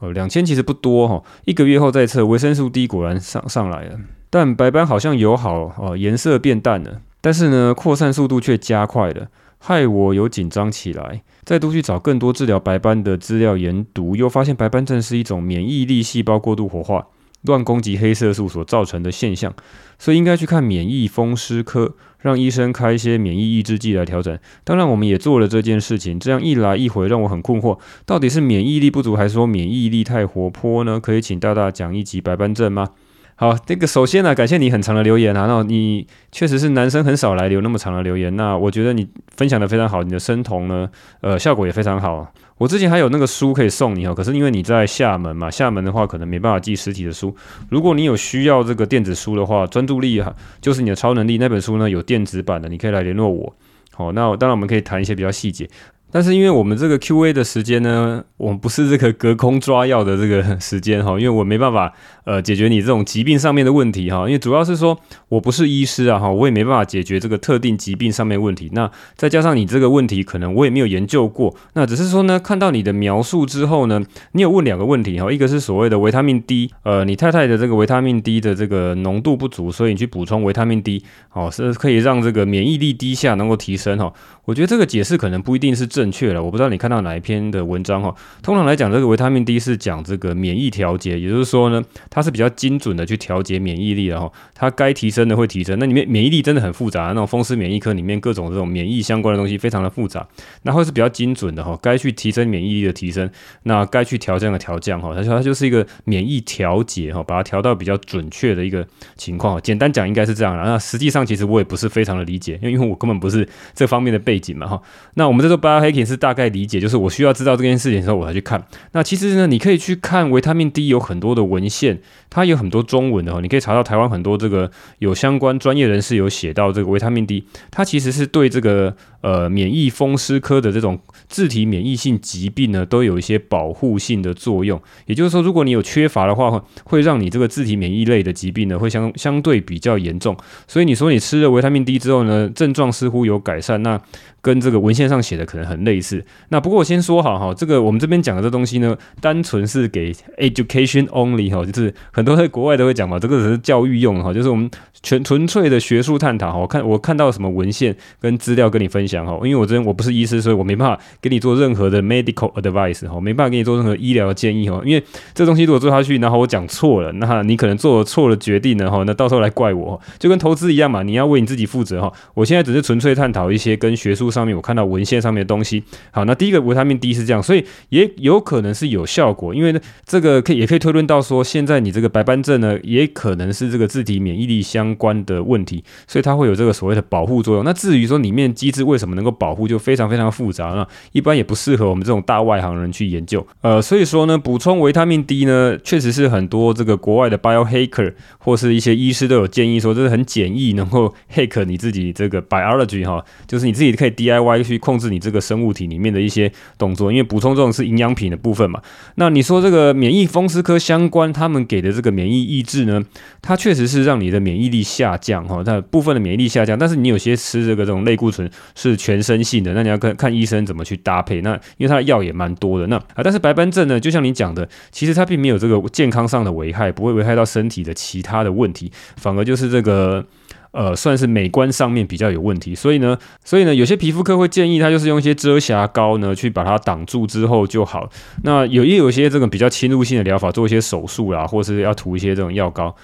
[0.00, 9.28] 呃，两千其实不多哈，一个月后再测，维生素 D 果然上上来了，但白斑好像有好哦，颜色变淡了，但是呢，扩散速度却加快了，
[9.58, 11.22] 害我有紧张起来。
[11.44, 17.06] 再度去找更多治疗白斑的资料研读，又发现白斑症是一种免疫力细胞过度活化。
[17.42, 19.52] 乱攻击黑色素所造成的现象，
[19.98, 24.38] 所以应该去看免疫风湿科，让医生开一些免疫抑制剂来调整。
[24.64, 31.00] 当然，我们也做了这件事情，这样一来一回让我很困惑，到底是免疫力不足，还是说免疫力太活泼呢？
[31.00, 32.90] 可以请大大讲一集白斑症吗？
[33.34, 40.88] 好，这个首先呢，感谢你很长的留言啊，那你确实是男生很少来留那么长的留言，那我觉得你分享的非常好，你的生酮呢，
[41.22, 42.32] 呃，效果也非常好。
[42.58, 47.34] 我之前还有那个书可以送你哦，可是因为你在厦门嘛，厦门的话可能没办法寄实体的书。
[47.68, 53.54] 如果你有需要这个电子书的话，专注力哈，就是你的超能力那本书呢，有电子版的，你可以来联络我。
[53.94, 55.68] 好，那当然我们可以谈一些比较细节。
[56.12, 61.90] 但是因为我们这个 Q&A 的时间呢，我们不是这个隔空抓药的这个时间哈， 因为我没办法
[62.24, 64.98] 呃解决你这种疾病上面的问题哈，因为主要是说
[65.30, 68.68] 我不是医师啊哈，我也没办法解决这个特定疾病上面问题。
[68.74, 74.02] 那再加上你这个问题可能我也没有研究过，那只是说呢，看到你的描述之后呢，
[74.32, 81.02] 你有问两个问题哈，一个是所谓的维他命 D，呃，你太太的这个维他命 D 的这个浓度不足，所以你去补充维他命 D，
[81.32, 84.12] 哦，是可以让这个免疫力低下能够提升哈。
[84.44, 88.12] 我觉得这个解释可能不一定是正正确的，我不知道你看到哪一篇的文章哈。
[88.42, 91.80] 通常来讲，这个维他命 D 是讲这个免疫调节，也就是说呢，
[92.10, 94.28] 它是比较精准的去调节免疫力的哈。
[94.52, 95.78] 它该提升的会提升。
[95.78, 100.26] 那里面免疫力真的很复杂，那种风湿免疫科里面各种这种免疫相关的东西非常的复杂，
[100.62, 101.78] 那会是比较精准的哈。
[101.80, 103.30] 该去提升免疫力的提升，
[103.62, 105.14] 那该去调降的调降哈。
[105.14, 108.84] 它说它就是一个免疫调节哈，把它调到比较准确的一个
[109.16, 109.62] 情况。
[109.62, 110.64] 简单讲应该是这样了。
[110.64, 114.82] 那实际上其实我也不是非常的理解，因为因为我根本不是这方面的背景嘛哈，
[115.14, 115.56] 那我们这个
[115.94, 118.64] 也是大概理解，就是我需要知道这件事情的时候，我才去看。
[118.92, 122.00] 那其实呢，你可以去看维他命 D 有很多的文献，
[122.32, 124.70] 它有很多中文的哈，你可以查到台湾很多这个
[125.00, 134.80] 有相关专业人士有写到这个维他命 D，它其实是对这个呃免疫风湿科的这种自体免疫性疾病呢，都有一些保护性的作用。
[135.04, 140.34] 也就是说，如果你有缺乏的话，会让你这个自体免疫类的疾病呢，会相相对比较严重。
[140.66, 144.00] 所以你说你吃了维他命 D 之后呢，症状似乎有改善，那
[144.40, 146.24] 跟这个文献上写的可能很类似。
[146.48, 154.70] 那不过我先说好哈，这个我们这边讲的这东西呢，单纯是给 education only 哈，就是很很多在国外都会讲嘛，这个只是教育用哈，就是我们
[155.02, 156.58] 全纯粹的学术探讨哈。
[156.60, 164.80] 我看我看到什么文献跟资料跟你分享哈，因为我这边我不是医师，所以我没办法给你做任何的 medical advice 哈，没办法给你做任何医疗建议哈。
[164.84, 165.02] 因为
[165.34, 172.12] 这东西如果做下去，然后我讲错了，那你可能做了错了决定了哈，那到时候来怪我，就跟投资一样嘛，你要为你自己负责哈。
[172.34, 175.82] 我现在只是纯粹探讨一些跟学术上面我看到文献上面的东西。
[176.12, 187.64] 好，那第一个维他命 D 是这样，所以也有可能是有效果，因为呢，这个可以也可以推论到说，现在你这个白斑症呢，也可能是这个自体免疫力相关的问题，所以它会有这个所谓的保护作用。
[187.64, 193.44] 那至于说里面机制为什么能够保护，就非常非常复杂了，一般也不适合我们这种大外行人去研究。
[193.62, 208.82] 呃，所以说呢，补充维他命 D 呢，确实是很多这个国外的 biohacker 或是一些医师都有建议说，这是很简易能够 hack 你自己这个 biology 哈，就是你自己可以 DIY 去控制你这个生物体里面的一些动作，因为补充这种是营养品的部分嘛。
[209.14, 213.00] 那你说这个免疫风湿科相关，他们给的这这个免疫抑制呢，
[213.40, 216.76] 它确实是让你的免疫力下降哈，它部分的免疫力下降。
[216.76, 221.40] 但是你有些吃这个这种类固醇是全身性的，那你要看看医生怎么去搭配。
[221.42, 230.26] 那因为它的药也蛮多的，那啊，但是白斑症呢，就像你讲的，其实它并没有这个健康上的危害，不会危害到身体的其他的问题，反而就是这个。
[230.72, 238.10] 呃，算是美观上面比较有问题，所以呢，所以呢，有些皮肤科会建议他就是用一些遮瑕膏呢，去把它挡住之后就好。
[238.42, 242.94] 那有也有一些这种比较侵入性的疗法，做一些手术啦，或是要涂一些这种药膏。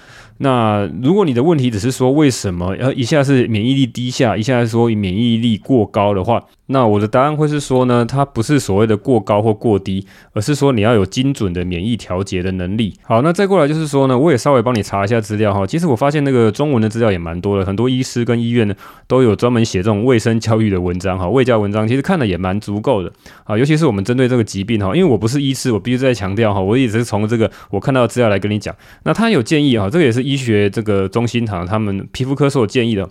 [0.41, 12.93] 那如果你的问题只是说为什么呃一下是免疫力低下，一下是说免疫力过高的话，那我的答案会是说呢，它不是所谓的过高或过低，而是说你要有精准的免疫调节的能力。
[13.03, 15.67] 好，那再过来就是说呢，我也稍微帮你查一下资料哈。
[15.67, 18.73] 其实我发现那个中文的资料也蛮多的，很多医师跟医院呢
[19.07, 23.11] 都有专门写这种卫生教育的文章哈，卫教文章其实看的也蛮足够的
[23.43, 23.57] 啊。
[23.57, 28.73] 尤其是我们针对这个疾病哈，因为我不是医师，我必须再强调哈，我一直是从这个我看到的资料来跟你讲。
[29.03, 30.28] 那他有建议哈，这个也是。
[30.29, 33.09] 医学这个中心堂，他们皮肤科所建议的，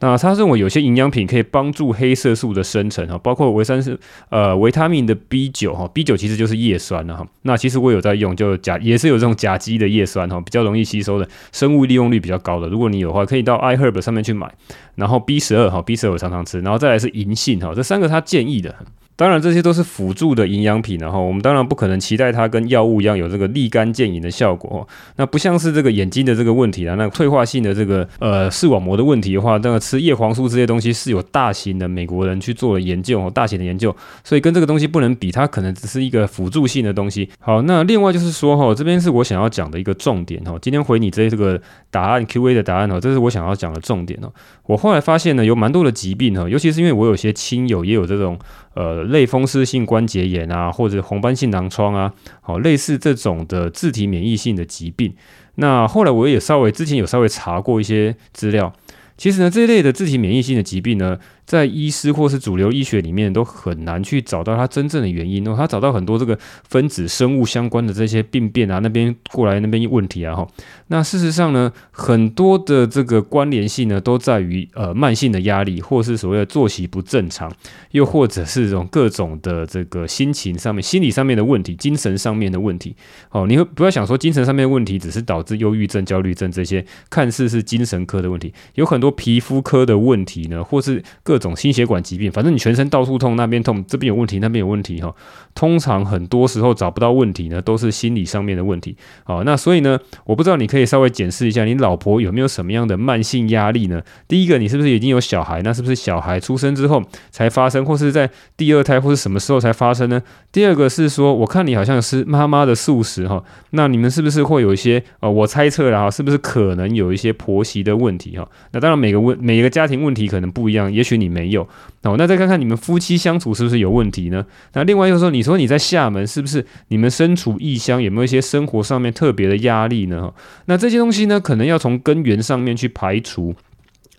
[0.00, 3.96] 那他认为有些营养品可以帮助黑色素的生成哈，包括维生素
[4.28, 7.26] 呃维他命的 B 九哈，B 九其实就是叶酸了哈。
[7.42, 12.68] 那其实我有在用，就甲也是有这种甲基的叶酸哈，比较容易吸收的，生物利用率比较高的。
[12.68, 14.52] 如果你有的话，可以到 iHerb 上面去买。
[14.94, 18.74] 然后 B 十二哈，B 十二我常常吃，然后再来是银杏哈，这三个他建议的。
[19.18, 24.86] 当然，这些都是辅助的营养品，然后我们当然不可能期待它跟药物一样有这个立竿见影的效果。
[25.16, 33.92] 那不像是这个眼睛的这个问题啊，那退化性的这个呃视网膜的问题的话，那个吃叶黄素这些东西是有大型的美国人去做了研究，哦大型的研究，
[34.22, 37.28] 所以跟这个东西不能比，它可能只是一个辅助性的东西。
[37.40, 41.60] 好，那另外就是说哈，这边是我想要讲的一个重点哈，今天回你这这个
[41.90, 44.32] 答案 Q&A 的答案哦，这是我想要讲的重点哦。
[44.66, 48.38] 我后来发现呢，有蛮多的疾病哈，尤其是因为我有些亲友也有这种。
[48.78, 55.12] 呃，类风湿性关节炎啊，或者红斑性狼疮啊，好，类似这种的自体免疫性的疾病。
[55.56, 58.72] 那后来我也稍微之前有稍微查过一些资料，
[59.18, 61.18] 其实呢，这一类的自体免疫性的疾病呢。
[61.48, 66.38] 在医师或是主流医学里面都很难去找到它真正的原因哦，他找到很多这个
[66.68, 70.46] 分子生物相关的这些病变啊，那边过来那边问题啊哈。
[70.88, 77.50] 那事实上呢，很多的这个关联性呢，都在于呃慢性的压力，或是所谓的作息不正常，
[77.92, 82.94] 又或者是这种各种的这个心情上面、心理上面的问题、精神上面的问题。
[83.30, 91.38] 哦，你会不要想说精神上面的问题只是导致忧郁症、焦虑症这些看似是精神科的问题，有很多皮肤科的问题呢，或是各。
[91.38, 95.14] 种心血管疾病，反正你全身到处痛，那边痛，这边有问题，那边有问题哈。
[95.54, 98.96] 通常很多时候找不到问题呢，都是心理上面的问题。
[99.22, 104.02] 好，那所以呢，我不知道你可以稍微检视一下，你老婆有没有什么样的慢性压力呢？
[104.26, 105.62] 第一个，你是不是已经有小孩？
[105.62, 107.00] 那是不是小孩出生之后
[107.30, 110.20] 才发生，或是在第二胎，或是什么时候才发生呢？
[110.50, 118.48] 第二个是说，我看你好像是妈妈的素食哈，那你们是不是会有一些呃，我猜测啦，是不是可能有一些婆媳的问题哈？
[118.72, 121.28] 那当然，每个问每一个家庭问题可能不一样，也许你。
[121.28, 121.68] 没有
[122.04, 124.46] 哦，那再看看你们夫妻相处是不是有问题呢？
[124.72, 130.32] 那另外又说，你说你在厦门，是不是你们身处异乡，有没有一些生活上面特别的压力呢？
[130.64, 133.54] 那这些东西呢，可能要从根源上面去排除。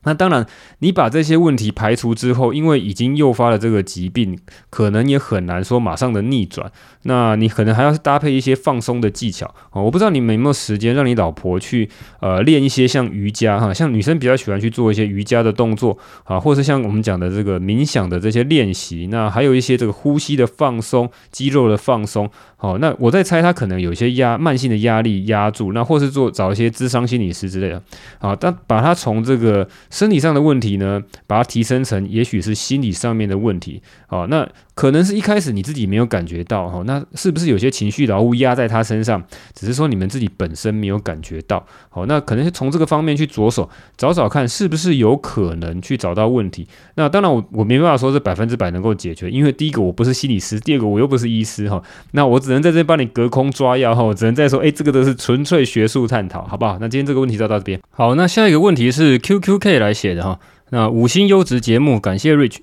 [0.04, 0.46] 那当然，
[0.80, 4.38] 你把这些问题排除之后，因为已经诱发了这个疾病，
[4.70, 6.72] 可能也很难说马上的逆转。
[7.04, 9.82] 那你可能还要搭配一些放松的技巧啊。
[9.82, 11.90] 我不知道你们有没有时间让你老婆去
[12.20, 19.08] 呃练一些像瑜伽哈，像女生比较喜欢去做一些瑜伽的动作啊，或是像我们讲的这个冥想的这些练习。
[19.10, 22.30] 那还有一些这个呼吸的放松、肌肉的放松。
[22.58, 27.82] 好，那我在猜她可能有一些压慢性的压力压住，那或是做找一些智商心理师之类的。
[28.20, 39.22] 好，但把它从这个身体上的问题呢，把它提升成也许是心理上面的问题，好，那可能是一开始你自己没有感觉到，哈，那是不是有些情绪劳务压在他身上，
[39.54, 46.68] 只是说你们自己本身没有感觉到，好，那可能是从这个方面去着手找找看，是不是有可能去找到问题。
[46.96, 51.82] 那当然我我没办法说是百分之百能够解决，因为第一个我不是心理师，第二个我又不是医师，哈，
[52.12, 56.78] 那我只能在这帮你隔空抓药，哈，我只能在说，哎，这个都是纯粹学术探讨，好不好？
[56.80, 57.80] 那今天这个问题就到这边。
[57.90, 60.24] 好，那下一个问题是 QQK 来写的。
[60.24, 62.58] 哈，那五星优质节目，感谢 Rich。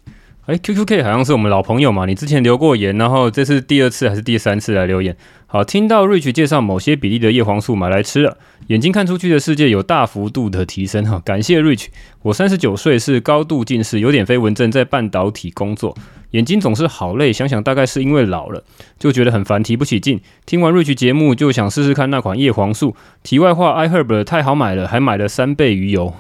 [0.47, 5.17] 哎，QQK 好像是我们老朋友嘛，你之前留过言，然后这是第二次还是第三次来留言？
[5.49, 8.39] 好，听到 Rich 介绍某些比例的叶黄素买来吃了，
[8.69, 11.21] 眼睛看出去的世界有大幅度的提升哈。
[11.25, 11.87] 感谢 Rich，
[12.23, 15.97] 我三十九岁，是高度近视，有点飞蚊症，在半导体工作，
[16.31, 18.63] 眼睛总是好累，想想大概是因为老了，
[19.01, 20.21] 就觉得很烦，提不起劲。
[20.45, 22.95] 听完 Rich 节目，就想试试看那款叶黄素。
[23.25, 26.15] 题外话，iHerb 太好买了，还买了三倍鱼油。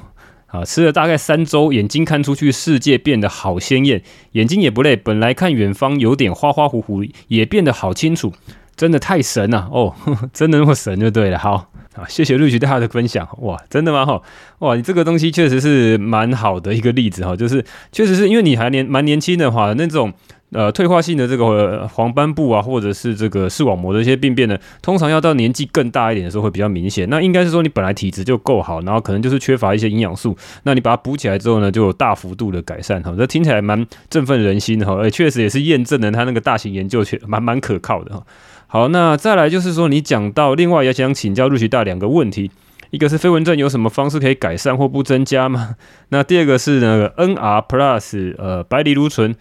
[0.47, 4.94] 啊，吃了大概三周，眼睛看出去世界变得好鲜艳，眼睛也不累。
[4.97, 8.32] 本来看远方有点花花糊糊，也变得好清楚，
[8.76, 9.94] 真的太神了哦！
[10.32, 11.38] 真的那么神就对了。
[11.38, 13.28] 好啊，谢谢陆局大家的分享。
[13.40, 14.07] 哇，真的吗？
[14.07, 14.22] 哈，
[14.61, 20.12] 哇，你这个东西确实是蛮好的一个例子哈，就是确实是因为你还年蛮年轻的话，那种。
[20.53, 27.09] 呃，退化性的这个、黄斑部啊，或者是这个视网膜的一些病变呢，通常要到年纪更大一点的时候会比较明显。
[27.11, 33.12] 那应该是说你本来体质就够好，然后可能就是缺乏一些营养素，那你把它补起来之后呢，就有大幅度的改善哈。
[33.18, 38.22] 这听起来蛮振奋人心的哈，而确实也是验证了他那个大型研究，确蛮蛮可靠的哈。
[38.68, 42.53] 好，那再来就是说，你讲到另外也想请教陆奇大两个问题，
[42.90, 45.74] 一个是飞蚊症有什么方式可以改善或不增加吗？
[46.11, 49.34] 那第二个是那个 NR Plus 呃白藜芦醇。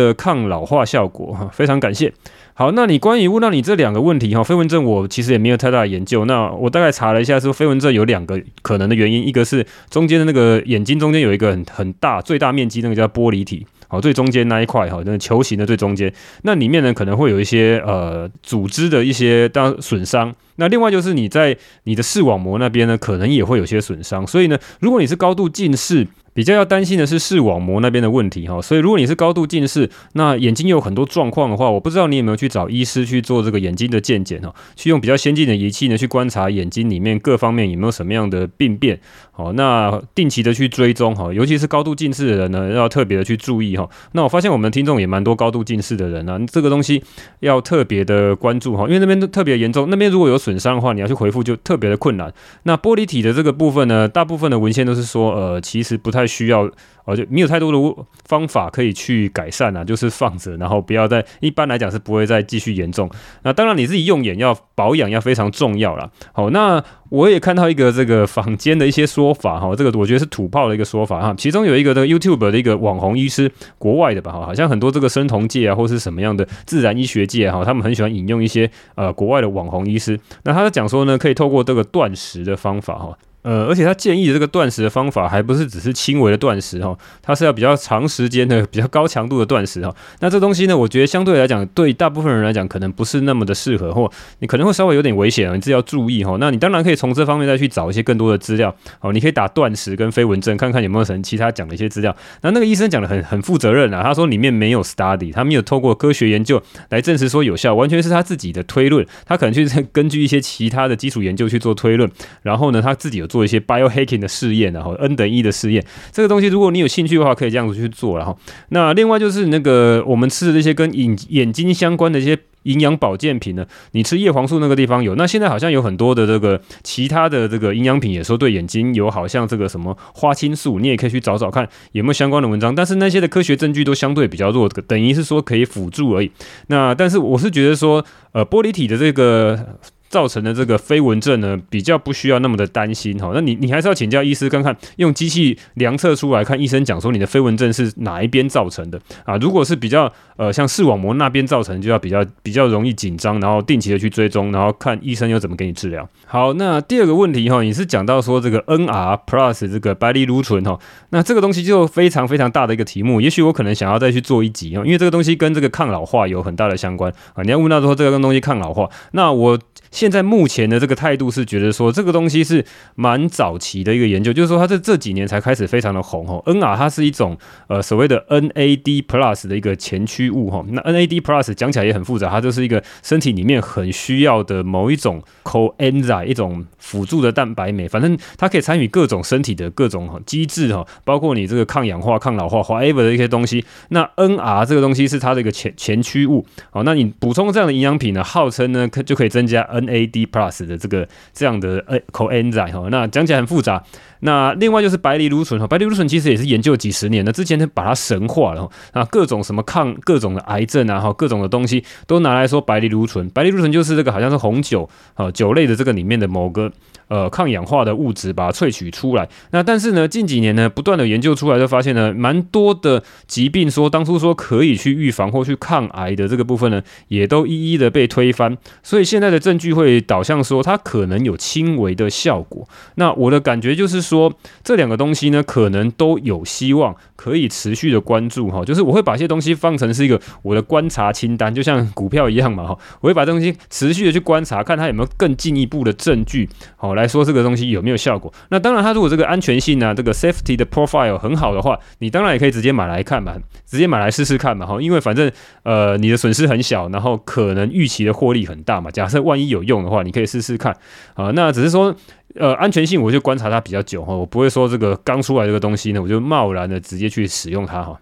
[0.00, 2.12] 的抗老化效果哈，非常感谢。
[2.54, 6.24] 好，那你关于问到你这两个问题哈，飞蚊症我其实也没有太大的研究。
[6.24, 20.34] 那我大概查了一下，说飞蚊症有两个可能的原因，一个是中间的那个眼睛中间有一个很很大最大面积那个叫玻璃体，好，最中间那一块哈，那球形的最中间，那里面呢可能会有一些呃组织的一些当损伤。
[20.56, 24.26] 那另外就是你在你的视网膜那边呢，可能也会有些损伤。
[24.26, 26.06] 所以呢，如果你是高度近视，
[26.40, 38.98] 比较要担心的是视网膜那边的问题哈，所以如果你是高度近视，那眼睛有很多状况的话，我不知道你有没有去找医师去做这个眼睛的健检哈，去用比较先进的仪器呢去观察眼睛里面各方面有没有什么样的病变，
[39.32, 43.86] 好，那定期的去追踪哈，尤其是高度近视的人呢，要特别的去注意哈。
[44.12, 47.02] 那我发现我们听众也蛮多高度近视的人啊，这个东西
[47.40, 52.32] 要特别的关注哈，因为那边都特别严重，那边如果有损伤的话，你要去回复就特别的困难。
[52.62, 56.30] 那玻璃体的这个部分呢，大部分的文献都是说，呃，其实不太。
[56.30, 56.70] 需要，
[57.06, 63.10] 而且没有太多的方法可以去改善啊，就是放着，然后不要再，一般来讲是不会再继续严重。
[63.42, 66.08] 那当然你自己用眼要保养要非常重要啦。
[66.32, 71.34] 好，那我也看到一个这个坊间的一些说说法哈，这个我觉得是土炮的一个说法哈。
[71.36, 80.18] 其中有一个的 YouTube 的一个网红医师，国外的吧哈，好像很多这个生酮界啊，或是什么样的自然医学界哈，他们很喜欢引用一些呃国外的网红医师。
[80.44, 83.18] 那他在讲说呢，可以透过这个断食的方法哈。
[83.42, 89.94] 呃，而且他建议的这个断食的方法，还不是只是轻微的断食哈，它是要比较长时间的、 比较高强度的断食哈。
[90.20, 94.10] 那这东西呢，我觉得相对来讲，对大部分人来讲，可能不是那么的适合，或
[94.40, 96.36] 你可能会稍微有点危险啊，你自己要注意哈。
[96.38, 99.12] 那你当然可以从这方面再去找一些更多的资料哦。
[99.12, 102.14] 你可以打断食跟飞蚊症，看看有没有什么其他讲的一些资料。
[102.42, 109.06] 那那个医生讲的很很负责任啊，他说里面没有 study，他没有透过科学研究来证实说有效，完全是他自己的推论。
[109.24, 112.10] 他可能去根据一些其他的基础研究去做推论，
[112.42, 114.10] 然后呢，他自己有做一些 biohacking。
[114.20, 118.18] 的试验，然后 N 等一的试验，这个东西如果你有兴趣的话，可以这样子去做。
[118.18, 118.36] 然后，
[118.70, 125.14] 那另外就是那个我们吃的这些跟眼眼睛相关的一些营养保健品呢，你吃叶黄素那个地方有。
[125.14, 132.74] 那现在好像有很多的这个其他的这个营养品也说对眼睛有好，像这个什么花青素，你也可以去找找看有没有相关的文章。
[132.74, 136.30] 但是那些的科学证据都相对比较弱，等于是说可以辅助而已。
[136.66, 139.78] 那但是我是觉得说，呃，玻璃体的这个。
[140.10, 143.30] 造成的这个飞蚊症呢，比较不需要那么的担心哈。
[143.32, 149.36] 那你你还是要请教医师看看，用机器量测出来看，医生讲说你的飞蚊症是哪一边造成的啊？
[149.36, 156.06] 如果是比较呃像视网膜那边造成，就要比较比较容易紧张，然后定期的去追踪，然后看医生又怎么给你治疗。
[156.26, 160.76] 好，那第二个问题哈，你是讲到说这个 NR Plus 这个白藜芦醇哈，
[161.10, 167.44] 那这个东西就非常非常大的一个题目，也许我可能想要再去做一集哦，因为这个东西跟这个抗老化有很大的相关啊。
[167.44, 169.56] 你要问到说这个东西抗老化，那我。
[170.00, 176.42] 现在目前的这个态度是觉得说这个东西是蛮早期的一个研究，就是说它在这几年才开始非常的红哦。
[176.46, 177.36] NR 它是一种
[177.66, 180.64] 呃所谓的 NAD plus 的一个前驱物哈。
[180.70, 193.62] 那 NAD plus 讲起来也很复杂，它就是一个身体里面很需要的某一种 coenzyme 一种辅助的蛋白酶，反正它可以参与各种身体的各种机制哈，包括你这个抗氧化、抗老化、whatever 的一些东西。
[193.90, 196.84] 那 NR 这个东西是它的一个前前驱物哦。
[196.84, 203.82] 那你补充这样的营养品呢，号称呢可就可以增加 N A D plus 的这个这样的呃 coenzyme 哈，那讲起来很复杂。
[204.20, 216.70] 那另外就是白藜芦醇哈，白藜芦醇其实也是研究几十年的，之前呢把它神化了哈，啊各种什么抗各种的癌症啊哈，各种的东西都拿来说白藜芦醇，白藜芦醇就是这个好像是红酒啊酒类的这个里面的某个。
[217.10, 219.28] 呃，抗氧化的物质把它萃取出来。
[219.50, 228.56] 那但是呢，近几年呢，不断的研究出来，就发现呢，蛮多的疾病说当初说可以去预防或去抗癌的这个部分呢，也都一一的被推翻。
[228.84, 232.68] 所以现在的证据会导向说，它可能有轻微的效果。
[232.94, 234.32] 那我的感觉就是说，
[234.64, 238.64] 这两个东西呢，可能都有希望可以持续的关注哈。
[238.64, 242.76] 就是我会把一些东西放成是一个我的观察清单，就像股票一样嘛哈。
[243.00, 248.32] 我会把东西持续的去观察，看它有没有更进一步的证据，好来说这个东西有没有效果？
[248.48, 253.34] 那当然，它如果这个安全性啊，这个 safety 的 profile 很好的话，你当然也可以直接买来看嘛，
[253.64, 255.30] 直接买来试试看嘛，哈，因为反正
[255.62, 258.90] 呃你的损失很小，然后可能预期的获利很大嘛。
[258.90, 260.76] 假设万一有用的话，你可以试试看
[261.14, 261.30] 啊。
[261.34, 261.94] 那只是说
[262.34, 268.00] 呃安全性，我就观察它比较久哈，我不会说这个刚出来这个东西呢，我就贸然的直接去使用它哈。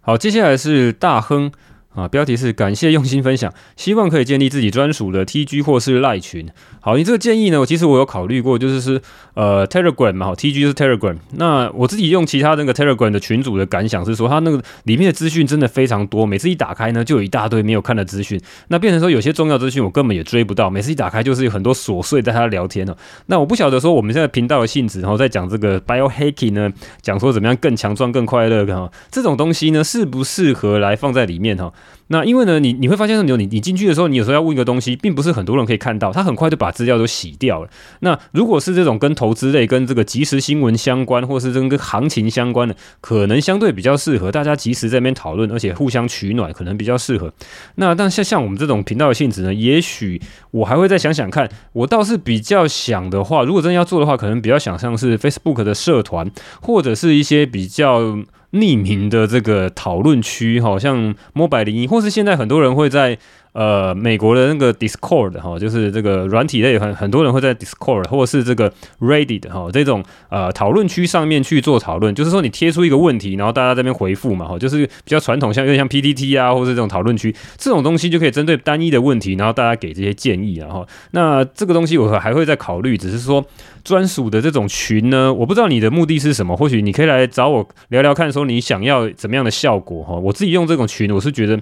[0.00, 1.50] 好，接下来是大亨。
[1.96, 6.46] 啊，标题是感谢用心分享，希望可以建立自己专属的 TG 或是赖群。
[6.80, 9.00] 好，你这个建议呢，我其实我有考虑过，就是是
[9.32, 11.16] 呃 Telegram 嘛，好，TG 是 Telegram。
[11.32, 18.38] 那我自己用其他那个 Telegram 的群组的感想是说，它那个里面的资讯真的非常多，每次一打开呢，就有一大堆没有看的资讯。
[18.68, 22.94] 那变成说有些重要资讯我根本也追不到，每次一打开就是有很多琐碎在他聊天哦。
[23.26, 26.70] 那我不晓得说我们现在频道的性质，然后在讲这个 Biohacking 呢，
[27.00, 31.72] 讲说怎么样更强壮、更快乐哈，这种东西呢适不适合来放在里面哈？
[32.08, 37.68] 那因为呢，你你会发现说，你你进去的时候，你有时候要问一个东西，并不是很多人可以看到，他很快就把资料都洗掉了。
[38.00, 47.32] 那如果是这种跟投资类、跟这个即时新闻相关，或是跟个行情相关的，可能相对比较适合大家即时在那边讨论，而且互相取暖，可能比较适合。
[47.74, 50.22] 那但像像我们这种频道的性质呢，也许
[50.52, 51.50] 我还会再想想看。
[51.72, 56.30] 我倒是比较想的话，如果真的要做的话，可能比较想像是 Facebook 的社团，
[56.62, 58.16] 或者是一些比较。
[58.56, 63.18] 匿名的这个讨论区，好像 Mobile 零一或是现在很多人会在。
[63.56, 83.42] 呃，美国的那个 Discord 哈，就是这个软体类很很多人会在 Discord 或是这个 Reddit 哈这种呃讨论区上面去做讨论，就是说你贴出一个问题，然后大家这边回复嘛哈，就是比较传统，像有点像 PTT 啊，或是这种讨论区这种东西就可以针对单一的问题，然后大家给这些建议，然后那这个东西我还会再考虑，只是说
[83.86, 90.16] 专属的这种群呢，我不知道你的目的是什么，或许你可以来找我聊聊看，说你想要怎么样的效果哈。
[90.16, 91.56] 我自己用这种群，我是觉得。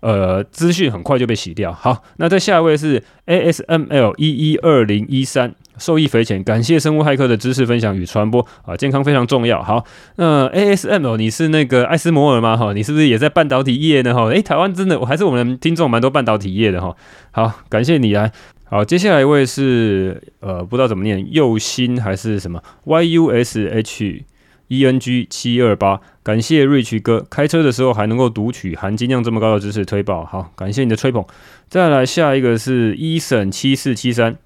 [0.00, 1.72] 呃，资讯很快就被洗掉。
[1.72, 9.60] 好，那在下一位是 ASML 一一二零一三，受益匪浅，感谢生物骇客的知识分享与传播啊，健康非常重要。
[9.60, 12.56] 好，那 ASML 你是那个艾斯摩尔吗？
[12.56, 14.14] 哈，你是不是也在半导体业呢？
[14.14, 16.94] 哈，诶，台湾真的，我还是我们听众蛮多半导体业的哈。
[17.32, 18.30] 好，感谢你来。
[18.70, 24.22] 好，接下来一位是呃，不知道怎么念，右心还是什么 YUSH。
[24.70, 31.24] E N G 七二八，感谢 Rich 哥，开车的时候还能够读取含金量这么高的知识推爆，好，感谢你的吹捧。
[31.70, 34.36] 再来下一个是 Eason 七四七三，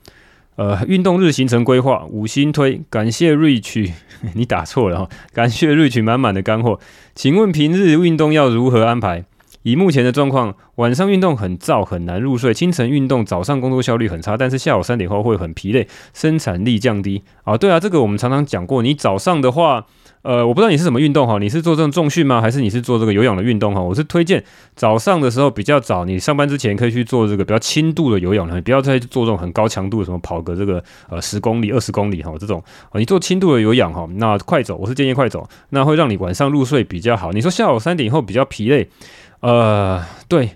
[0.54, 3.90] 呃，运动日行程规划五星推，感谢 Rich，
[4.34, 6.78] 你打错了哈，感谢 Rich 满满的干货，
[7.16, 9.24] 请问平日运动要如何安排？
[9.62, 17.22] 以目前的状况，晚上运动很燥，很难入睡；清晨运动，早上工作效率很差，但是下午三点后会很疲累，生产力降低。
[17.44, 19.86] 啊，对啊，这个我们常常讲过，你早上的话。
[20.22, 22.40] 呃，我不知道你是什么运动哈，你是做这种重训吗？
[22.40, 23.82] 还是你是做这个有氧的运动哈？
[23.82, 24.44] 我是推荐
[24.76, 32.62] 早上的时候比较早，你上班之前可以去做这个比较轻度的有氧，你不要再做这种很高强度的，什么跑个这个呃十公里、二十公里哈这种，
[32.94, 37.32] 你做轻度的有氧哈，那快走，我是建议快走，那会让你晚上入睡比较好。
[37.32, 38.88] 你说下午三点以后比较疲累，
[39.42, 40.52] 呃，对。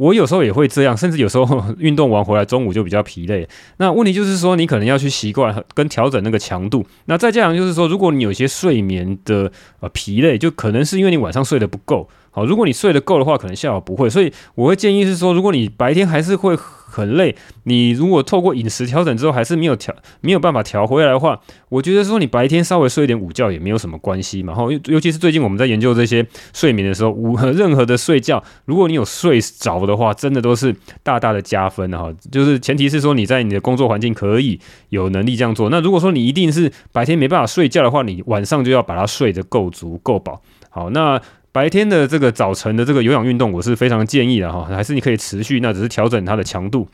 [0.00, 3.46] 我有时候也会这样，甚至有时候 运动完回来中午就比较疲累。
[3.76, 6.86] 那问题就是说，你可能要去习惯跟调整那个强度。
[7.04, 12.08] 那再加上就是说，如果你有些睡眠的呃疲累，就可能是因为你晚上睡得不够。
[12.30, 14.08] 好，如果你睡得够的话，可能下午不会。
[14.08, 16.56] 所以我会建议是说，如果你白天还是会
[16.90, 24.52] 很累，你如果透过饮食调整之后还是没有调没有办法调回来的话，我觉得说你白天稍微睡一点午觉也没有什么关系嘛。
[24.52, 30.74] 后，尤尤其是最近我们在研究这些睡眠的时候，午 任何的睡觉，如果你有睡着的话，真的都是
[31.04, 32.12] 大大的加分哈。
[32.32, 35.70] 就是前提是说你在你的工作环境可以有能力这样做。
[35.70, 40.42] 那如果说你一定是白天没办法睡觉的话，你晚上就要把它睡得够足够饱。
[40.68, 41.20] 好，那。
[41.52, 46.88] 白天的这个早晨的这个有氧运动，我是非常建议的哈，还是你可以持续，那只是调整它的强度。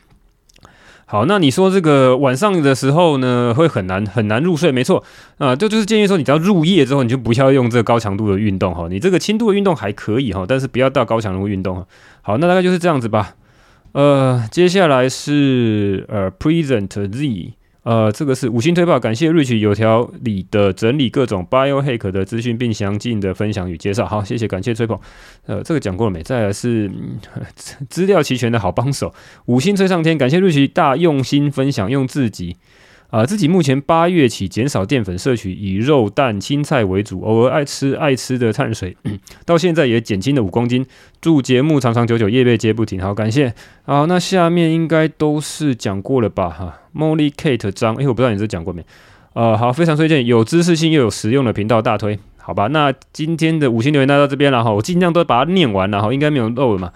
[1.05, 5.03] 好，那你说这个晚上的时候呢，会很难很难入睡，没错
[5.37, 11.87] 啊，这就是建议说，你只要入夜之后，你就不要用这个高强度的运动哈，你这个轻度的运动还可以哈，但是不要到高强度运动哈。
[12.21, 13.35] 好，那大概就是这样子吧。
[13.93, 17.53] 呃，接下来是呃 Present Z。
[17.87, 24.05] 呃，这个是五星推爆，感谢 Rich 有条理的整理各种 biohack 的资讯，并详尽的分享与介绍。
[24.05, 24.99] 好，谢谢，感谢吹捧。
[25.45, 26.21] 呃，这个讲过了没？
[26.21, 26.91] 再来是
[27.89, 29.13] 资料齐全的好帮手，
[29.45, 32.57] 五星吹上天，感谢 Rich 大用心分享，用自己。
[33.09, 38.97] 啊，自己目前八月起减少淀粉摄取，以肉、蛋、青菜为主，偶尔爱吃爱吃的碳水，
[39.45, 40.85] 到现在也减轻了五公斤。
[41.21, 43.01] 祝节目长长久久，业配接不停。
[43.01, 43.53] 好，感谢。
[43.85, 46.49] 好，那下面应该都是讲过了吧？
[46.49, 48.85] 哈，Molly Kate 张，哎，我不知道你这讲过没？
[49.33, 52.19] 呃，好，非常推荐，有知识性又有实用的频道，大推。
[52.37, 56.91] 好吧，那今天的五星留言带到这边了哈，我尽量都把它念完了哈，应该没有漏了嘛。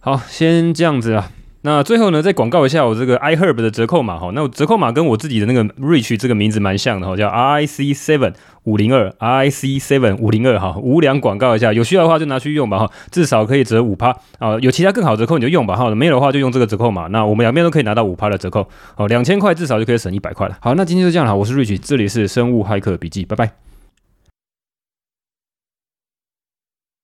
[0.00, 1.30] 好，先这样子啊。
[1.62, 4.30] 那最后呢，再广告一下我这个 iHerb 的折扣码哈。
[4.34, 8.32] 那我折扣码跟我自己的那个 Rich 这个名字蛮像的哈，叫 i c seven
[8.64, 10.74] 五零二 i c seven 五零二哈。
[10.82, 14.08] 无良广告一下，有需要的话就拿去用吧哈，至少可以折五趴
[14.38, 14.58] 啊。
[14.60, 17.08] 有其他更好折扣你就用吧哈，没有的话就用这个折扣码。
[17.08, 20.56] 那我们两边都可以拿到五趴的折扣，好，两千块至少就可以省一百块了。
[20.62, 23.69] 好，那今天就这样了，我是 Rich，这里是生物骇客笔记，拜拜。